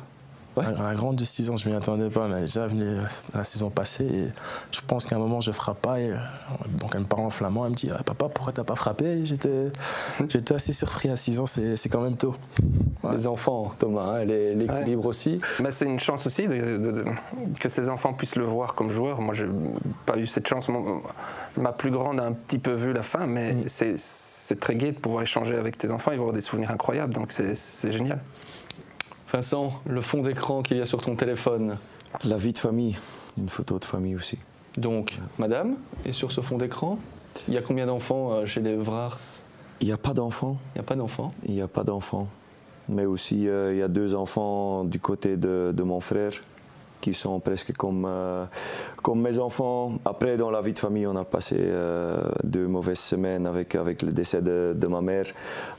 [0.57, 0.65] Ouais.
[0.77, 2.97] La grande de 6 ans, je ne m'y attendais pas, mais déjà venue
[3.33, 4.27] la saison passée et
[4.71, 5.99] je pense qu'à un moment je ne frappe pas.
[5.99, 6.11] Et,
[6.77, 8.75] donc elle me parle en flamand, elle me dit ah, Papa, pourquoi tu n'as pas
[8.75, 9.23] frappé?
[9.25, 12.35] J'étais assez surpris à 6 ans, c'est quand même tôt.
[13.03, 13.15] Ouais.
[13.15, 15.07] Les enfants, Thomas, hein, l'équilibre ouais.
[15.07, 15.39] aussi.
[15.69, 17.03] C'est une chance aussi de, de, de,
[17.59, 19.21] que ces enfants puissent le voir comme joueur.
[19.21, 20.69] Moi, je n'ai pas eu cette chance.
[20.69, 21.01] Mon,
[21.57, 23.63] ma plus grande a un petit peu vu la fin, mais mm.
[23.95, 27.31] c'est très gai de pouvoir échanger avec tes enfants et avoir des souvenirs incroyables, donc
[27.31, 28.19] c'est génial.
[29.31, 31.77] Vincent, le fond d'écran qu'il y a sur ton téléphone
[32.25, 32.97] La vie de famille,
[33.37, 34.37] une photo de famille aussi.
[34.77, 35.75] Donc, madame,
[36.05, 36.99] et sur ce fond d'écran,
[37.47, 39.19] il y a combien d'enfants chez les Vrars?
[39.79, 40.57] Il n'y a pas d'enfants.
[40.75, 41.33] Il n'y a pas d'enfants?
[41.45, 42.27] Il n'y a pas d'enfants.
[42.89, 46.33] Mais aussi, euh, il y a deux enfants du côté de, de, mon frère
[47.01, 48.45] qui sont presque comme, euh,
[49.01, 49.93] comme mes enfants.
[50.05, 54.01] Après, dans la vie de famille, on a passé euh, deux mauvaises semaines avec, avec
[54.01, 55.25] le décès de, ma mère.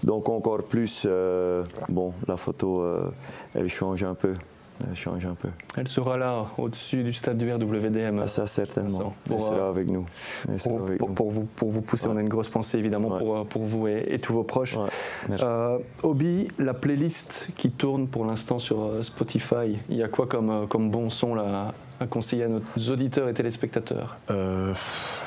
[0.02, 2.84] Donc encore plus, euh, bon, la photo,
[3.54, 4.34] elle change un peu.
[4.88, 5.48] Elle change un peu.
[5.76, 8.20] Elle sera là, au-dessus du stade du RWDM.
[8.22, 9.14] Ah, ça, certainement.
[9.24, 10.06] Pour, elle sera avec nous.
[10.62, 11.14] Pour, avec pour, nous.
[11.14, 12.14] pour, vous, pour vous pousser, ouais.
[12.14, 13.18] on a une grosse pensée évidemment ouais.
[13.18, 14.76] pour, pour vous et, et, tous vos proches.
[14.76, 15.36] Ouais.
[15.42, 20.66] Euh, Obi, la playlist qui tourne pour l'instant sur Spotify, il y a quoi comme,
[20.68, 22.60] comme bon son là, à conseiller à nos
[22.90, 24.16] auditeurs et téléspectateurs?
[24.30, 24.74] Euh,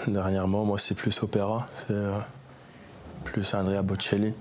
[0.08, 1.68] Dernièrement, moi, c'est plus opéra.
[1.74, 2.18] C'est euh,
[3.24, 4.34] plus Andrea Bocelli.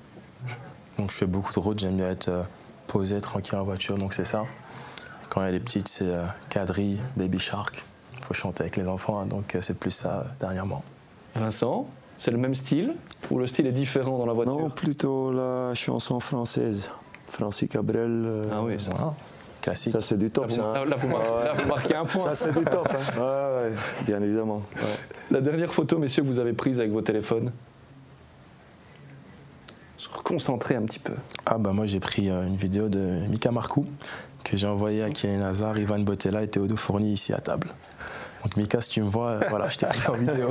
[0.98, 1.78] Donc, je fais beaucoup de route.
[1.78, 2.42] J'aime bien être euh,
[2.86, 3.96] posé, tranquille en voiture.
[3.96, 4.44] Donc, c'est ça.
[5.34, 7.84] Quand elle est petite, c'est euh, Kadri, Baby Shark.
[8.18, 10.82] Il faut chanter avec les enfants, hein, donc euh, c'est plus ça euh, dernièrement.
[11.34, 12.94] Vincent, c'est le même style
[13.30, 14.56] ou le style est différent dans la voiture?
[14.56, 16.90] Non, plutôt la chanson française.
[17.26, 18.08] Francis Cabrel.
[18.24, 18.90] euh, Ah oui, ça.
[18.92, 19.14] Voilà.
[19.60, 19.92] Classique.
[19.92, 20.72] Ça, c'est du top, Là, vous, ça.
[20.80, 20.84] hein.
[20.84, 22.22] là, vous marquez, là, vous marquez un point.
[22.22, 22.86] Ça, c'est du top.
[22.92, 23.18] Hein.
[23.18, 23.72] Ouais, ouais,
[24.06, 24.62] bien évidemment.
[24.76, 24.82] Ouais.
[25.30, 27.50] La dernière photo, messieurs, que vous avez prise avec vos téléphones?
[29.98, 31.14] Se reconcentrer un petit peu.
[31.46, 33.86] Ah bah moi j'ai pris euh, une vidéo de Mika Marcoux
[34.44, 37.68] que j'ai envoyée à Kylian Hazard, Ivan Botella et Théodo Fourni ici à table.
[38.44, 40.50] Donc Mika, si tu me vois, euh, voilà, je t'ai pris en vidéo.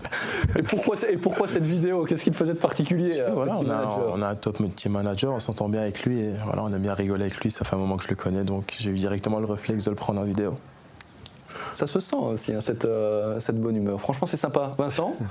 [0.58, 2.04] Et pourquoi, et pourquoi cette vidéo?
[2.04, 5.40] Qu'est-ce qu'il faisait de particulier euh, voilà, a, on a un top team manager, on
[5.40, 7.78] s'entend bien avec lui et voilà, on a bien rigolé avec lui, ça fait un
[7.78, 10.24] moment que je le connais, donc j'ai eu directement le réflexe de le prendre en
[10.24, 10.54] vidéo.
[11.74, 14.00] Ça se sent aussi, hein, cette, euh, cette bonne humeur.
[14.00, 14.74] Franchement, c'est sympa.
[14.78, 15.16] Vincent?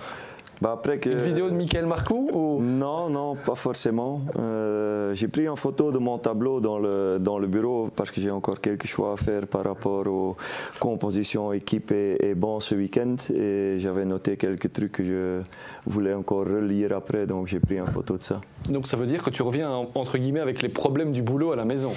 [0.61, 1.09] Bah après que...
[1.09, 2.61] Une vidéo de Michael Marcoux ou...
[2.61, 4.21] Non, non, pas forcément.
[4.37, 8.21] Euh, j'ai pris une photo de mon tableau dans le, dans le bureau parce que
[8.21, 10.37] j'ai encore quelques choix à faire par rapport aux
[10.79, 13.15] compositions équipe et, et bon ce week-end.
[13.33, 15.41] Et j'avais noté quelques trucs que je
[15.85, 18.39] voulais encore relire après, donc j'ai pris une photo de ça.
[18.69, 21.55] Donc ça veut dire que tu reviens, entre guillemets, avec les problèmes du boulot à
[21.55, 21.91] la maison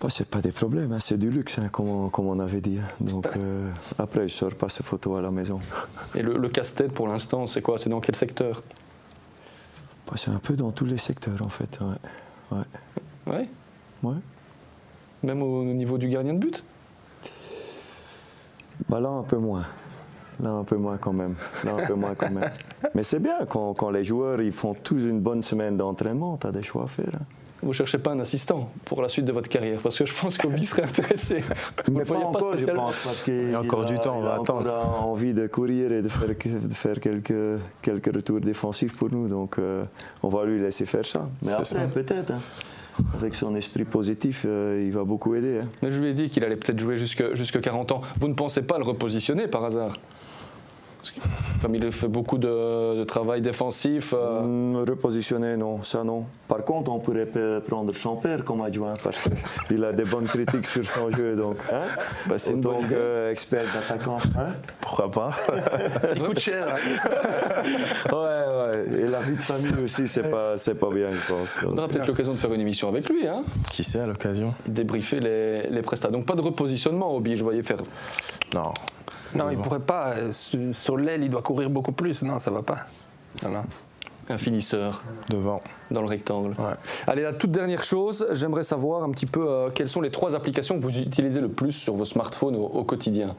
[0.00, 2.60] bah, c'est pas des problèmes, hein, c'est du luxe, hein, comme, on, comme, on, avait
[2.60, 2.78] dit.
[3.00, 5.60] Donc euh, après, je sors pas ces photos à la maison.
[6.14, 7.78] Et le, le casse-tête pour l'instant, c'est quoi?
[7.78, 8.62] C'est dans quel secteur?
[10.06, 11.78] Bah, C'est un peu dans tous les secteurs en fait.
[11.80, 12.56] Ouais.
[13.26, 13.34] Ouais.
[13.34, 13.48] ouais?
[14.04, 14.16] ouais.
[15.24, 16.62] Même au niveau du gardien de but?
[18.88, 19.64] Bah, Là, un peu moins.
[20.40, 21.34] Là, un peu moins quand même.
[21.64, 22.50] Là, un peu moins quand même.
[22.94, 26.46] Mais c'est bien quand, quand, les joueurs ils font tous une bonne semaine d'entraînement, tu
[26.46, 27.10] as des choix à faire.
[27.14, 27.24] Hein.
[27.62, 30.38] Vous cherchez pas un assistant pour la suite de votre carrière Parce que je pense
[30.38, 31.36] qu'Obi serait intéressé.
[31.88, 34.18] Mais Vous pas voyez encore, je pense, parce qu'il Il y a encore du temps,
[34.18, 34.72] on il a va attendre.
[35.02, 39.58] envie de courir et de faire, de faire quelques, quelques retours défensifs pour nous, donc
[39.58, 39.84] euh,
[40.22, 41.24] on va lui laisser faire ça.
[41.42, 42.40] Mais après, peut-être, hein.
[43.18, 45.60] avec son esprit positif, euh, il va beaucoup aider.
[45.62, 45.68] hein.
[45.82, 48.00] Mais je lui ai dit qu'il allait peut-être jouer jusque, jusque 40 ans.
[48.20, 49.94] Vous ne pensez pas le repositionner par hasard?
[51.62, 54.12] Comme il fait beaucoup de, de travail défensif.
[54.16, 56.26] euh, Hum, repositionner, non, ça non.
[56.46, 57.26] Par contre, on pourrait
[57.66, 59.18] prendre son père comme adjoint parce
[59.68, 61.56] qu'il a des bonnes critiques sur son jeu, donc.
[61.72, 61.82] Hein
[62.26, 62.94] Bah, bonne idée.
[63.28, 64.18] qu'expert d'attaquant.
[64.38, 65.30] Hein Pourquoi pas?
[66.16, 66.66] Il coûte cher.
[66.68, 67.62] hein.
[68.12, 68.14] ouais,
[68.92, 69.00] ouais.
[69.00, 71.60] Et la vie de famille aussi, c'est pas, c'est pas bien, je pense.
[71.64, 71.78] on donc.
[71.78, 74.54] aura peut-être l'occasion de faire une émission avec lui, hein Qui sait à l'occasion?
[74.66, 76.10] Débriefer les, les prestats.
[76.10, 77.78] Donc pas de repositionnement, Obi, je voyais faire.
[78.54, 78.72] Non.
[79.34, 80.14] Non, il pourrait pas.
[80.16, 80.32] euh,
[80.72, 82.22] Sur, l'aile, il doit courir beaucoup plus.
[82.22, 82.78] Non, ça va pas.
[83.42, 83.62] Non.
[84.30, 85.62] Un finisseur Devant.
[85.90, 86.50] dans le rectangle.
[86.58, 86.74] Ouais.
[87.06, 90.34] Allez, la toute dernière chose, j'aimerais savoir un petit peu euh, quelles sont les trois
[90.36, 93.34] applications que vous utilisez le plus sur vos smartphones au, au quotidien.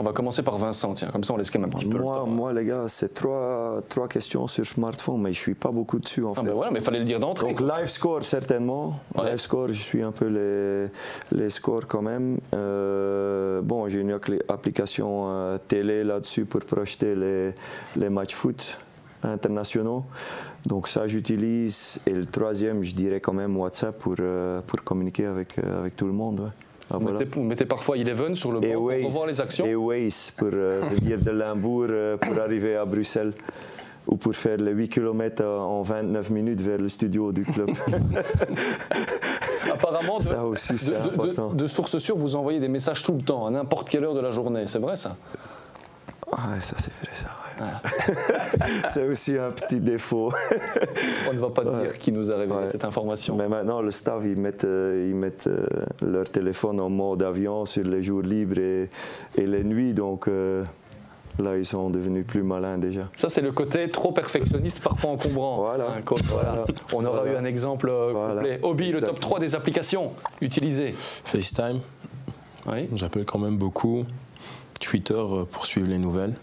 [0.00, 1.96] On va commencer par Vincent, tiens, comme ça on laisse quand même un petit peu
[1.98, 2.26] le Moi, temps.
[2.28, 6.22] moi, les gars, c'est trois, trois questions sur smartphone, mais je suis pas beaucoup dessus
[6.24, 6.46] en Ah fait.
[6.46, 7.48] ben voilà, mais il fallait le dire d'entrée.
[7.48, 9.00] Donc live score certainement.
[9.16, 9.30] Ouais.
[9.30, 10.88] Live score, je suis un peu les,
[11.36, 12.38] les scores quand même.
[12.54, 13.17] Euh,
[13.62, 17.54] bon, j'ai une appli- application euh, télé là-dessus pour projeter les,
[17.96, 18.78] les matchs foot
[19.22, 20.04] internationaux.
[20.66, 22.00] Donc ça, j'utilise.
[22.06, 25.96] Et le troisième, je dirais quand même WhatsApp pour, euh, pour communiquer avec, euh, avec
[25.96, 26.40] tout le monde.
[26.40, 26.46] ouais.
[26.90, 27.18] Ah, Vous, voilà.
[27.18, 29.66] mettez, vous mettez parfois Eleven sur le banc pour voir les actions.
[29.66, 31.88] et Waze pour euh, venir de Limbourg
[32.20, 33.34] pour arriver à Bruxelles
[34.06, 37.68] ou pour faire les 8 km en 29 minutes vers le studio du club.
[39.72, 43.22] Apparemment, de, Ça aussi, de- de- de- sources sûres, vous envoyez des messages tout le
[43.22, 44.66] temps, à n'importe quelle heure de la journée.
[44.66, 45.16] C'est vrai ça
[46.30, 47.28] Ah, ouais, ça c'est vrai ça.
[47.60, 48.48] ouais.
[48.88, 50.32] c'est aussi un petit défaut.
[51.28, 52.68] On ne va pas dire qui nous a révélé Ouais.
[52.70, 53.34] cette information.
[53.36, 55.66] Mais maintenant, le staff, ils mettent, euh, ils mettent euh,
[56.02, 58.90] leur téléphone en mode avion sur les jours libres et,
[59.36, 59.94] et les nuits.
[59.94, 60.64] Donc euh,
[61.38, 63.08] là, ils sont devenus plus malins déjà.
[63.16, 65.58] Ça, c'est le côté trop perfectionniste, parfois encombrant.
[65.58, 65.86] Voilà.
[65.96, 66.50] Hein, quoi, voilà.
[66.50, 66.66] Voilà.
[66.94, 67.32] On aura Voilà.
[67.32, 68.34] eu un exemple euh, Voilà.
[68.34, 68.60] complet.
[68.62, 69.20] Obi, le top Exactement.
[69.28, 70.92] 3 des applications utilisées.
[70.92, 71.80] FaceTime,
[72.66, 72.88] Oui.
[72.94, 74.04] j'appelle quand même beaucoup.
[74.80, 76.34] Twitter euh, pour suivre les nouvelles.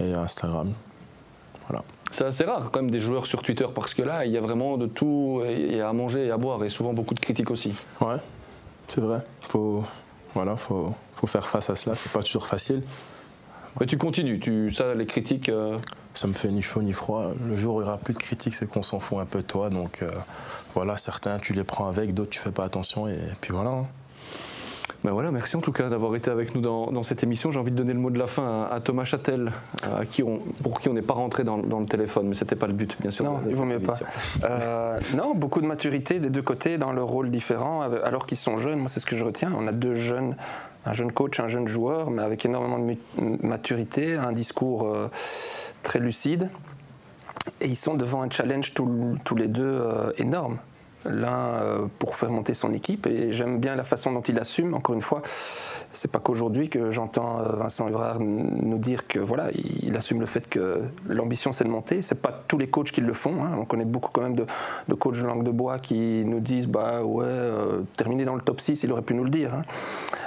[0.00, 0.72] Et Instagram.
[1.68, 1.82] Voilà.
[2.12, 4.40] C'est assez rare quand même des joueurs sur Twitter parce que là, il y a
[4.40, 7.50] vraiment de tout et et à manger et à boire et souvent beaucoup de critiques
[7.50, 7.72] aussi.
[8.00, 8.16] Ouais,
[8.88, 9.20] c'est vrai.
[9.42, 9.82] Faut,
[10.34, 11.94] voilà, faut, faut faire face à cela.
[11.96, 12.82] C'est pas toujours facile.
[13.88, 15.48] Tu continues, tu, ça, les critiques.
[15.48, 15.78] euh,
[16.14, 17.32] Ça me fait ni chaud ni froid.
[17.44, 19.42] Le jour où il n'y aura plus de critiques, c'est qu'on s'en fout un peu
[19.42, 19.68] toi.
[19.68, 20.08] Donc euh,
[20.74, 23.08] voilà, certains tu les prends avec, d'autres tu fais pas attention.
[23.08, 23.70] Et, puis voilà.
[23.70, 23.86] hein.
[25.04, 27.50] Ben voilà, merci en tout cas d'avoir été avec nous dans, dans cette émission.
[27.50, 29.52] J'ai envie de donner le mot de la fin à, à Thomas Châtel,
[29.82, 32.56] à qui on, pour qui on n'est pas rentré dans, dans le téléphone, mais c'était
[32.56, 33.26] pas le but, bien sûr.
[33.26, 33.98] Non, il vaut mieux pas.
[34.44, 38.56] Euh, non, beaucoup de maturité des deux côtés dans leurs rôles différents, alors qu'ils sont
[38.56, 38.78] jeunes.
[38.78, 39.52] Moi, c'est ce que je retiens.
[39.54, 40.36] On a deux jeunes,
[40.86, 42.96] un jeune coach, un jeune joueur, mais avec énormément de
[43.46, 45.10] maturité, un discours euh,
[45.82, 46.48] très lucide.
[47.60, 50.56] Et ils sont devant un challenge tous, tous les deux euh, énorme.
[51.06, 54.74] L'un euh, pour faire monter son équipe et j'aime bien la façon dont il assume.
[54.74, 55.20] Encore une fois,
[55.92, 60.20] c'est pas qu'aujourd'hui que j'entends euh, Vincent Evrard n- nous dire que voilà, il, assume
[60.20, 62.00] le fait que l'ambition c'est de monter.
[62.02, 63.44] C'est pas tous les coachs qui le font.
[63.44, 63.56] hein.
[63.58, 64.46] On connaît beaucoup quand même de,
[64.88, 68.40] de coachs de langue de bois qui nous disent bah ouais, euh, terminer dans le
[68.42, 69.54] top 6, il aurait pu nous le dire.
[69.54, 69.62] hein.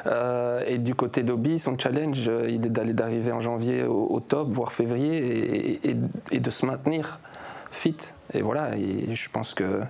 [0.05, 4.49] Euh, et du côté d'Obi, son challenge, il est d'aller d'arriver en janvier au, top,
[4.51, 5.79] voire février,
[6.31, 7.19] et, de se maintenir
[7.71, 7.97] fit.
[8.33, 9.81] Et voilà, et je pense que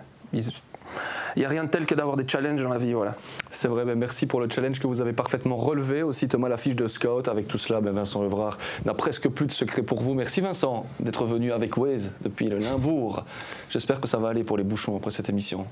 [1.35, 2.93] il n'y a rien de tel que d'avoir des challenges dans la vie.
[2.93, 3.15] Voilà.
[3.51, 6.01] C'est vrai, ben merci pour le challenge que vous avez parfaitement relevé.
[6.03, 7.27] Aussi, Thomas, la fiche de scout.
[7.27, 10.13] Avec tout cela, ben Vincent Evrard n'a presque plus de secret pour vous.
[10.13, 13.23] Merci, Vincent, d'être venu avec Waze depuis le Limbourg.
[13.69, 15.65] J'espère que ça va aller pour les bouchons après cette émission.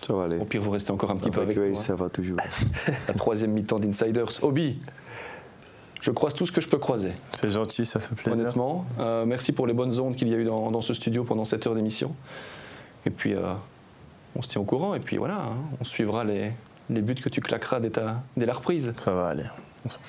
[0.00, 0.38] Ça va aller.
[0.38, 1.82] Au pire, vous restez encore un petit peu Avec avec Waze, hein.
[1.82, 2.38] ça va toujours.
[3.08, 4.30] La troisième mi-temps d'Insiders.
[4.42, 4.78] Obi,
[6.00, 8.32] je croise tout ce que je peux croiser, C'est gentil, ça fait plaisir.
[8.40, 8.86] honnêtement.
[8.98, 11.44] Euh, merci pour les bonnes ondes qu'il y a eu dans, dans ce studio pendant
[11.44, 12.14] cette heure d'émission.
[13.06, 13.52] Et puis, euh,
[14.36, 14.94] on se tient au courant.
[14.94, 16.52] Et puis voilà, hein, on suivra les,
[16.90, 18.92] les buts que tu claqueras dès, ta- dès la reprise.
[18.96, 19.44] Ça va aller.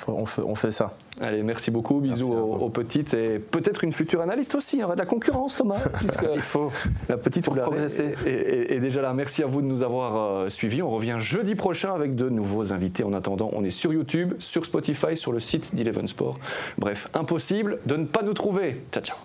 [0.08, 0.92] On, fait- on ça.
[1.20, 2.00] Allez, merci beaucoup.
[2.00, 4.78] Bisous Merci aux, petites et peut-être une future analyste aussi.
[4.78, 5.80] Il y aura de la concurrence, Thomas.
[6.36, 6.72] Il faut.
[7.10, 8.14] la petite Pour progresser.
[8.24, 9.14] est- est déjà là.
[9.14, 10.84] Merci à vous de nous avoir euh, suivis.
[10.84, 13.04] On revient jeudi prochain avec de nouveaux invités.
[13.04, 16.38] En attendant, on est sur YouTube, sur Spotify, sur le site d'Eleven Sport.
[16.78, 18.84] Bref, impossible de ne pas nous trouver.
[18.92, 19.18] Ciao, ciao.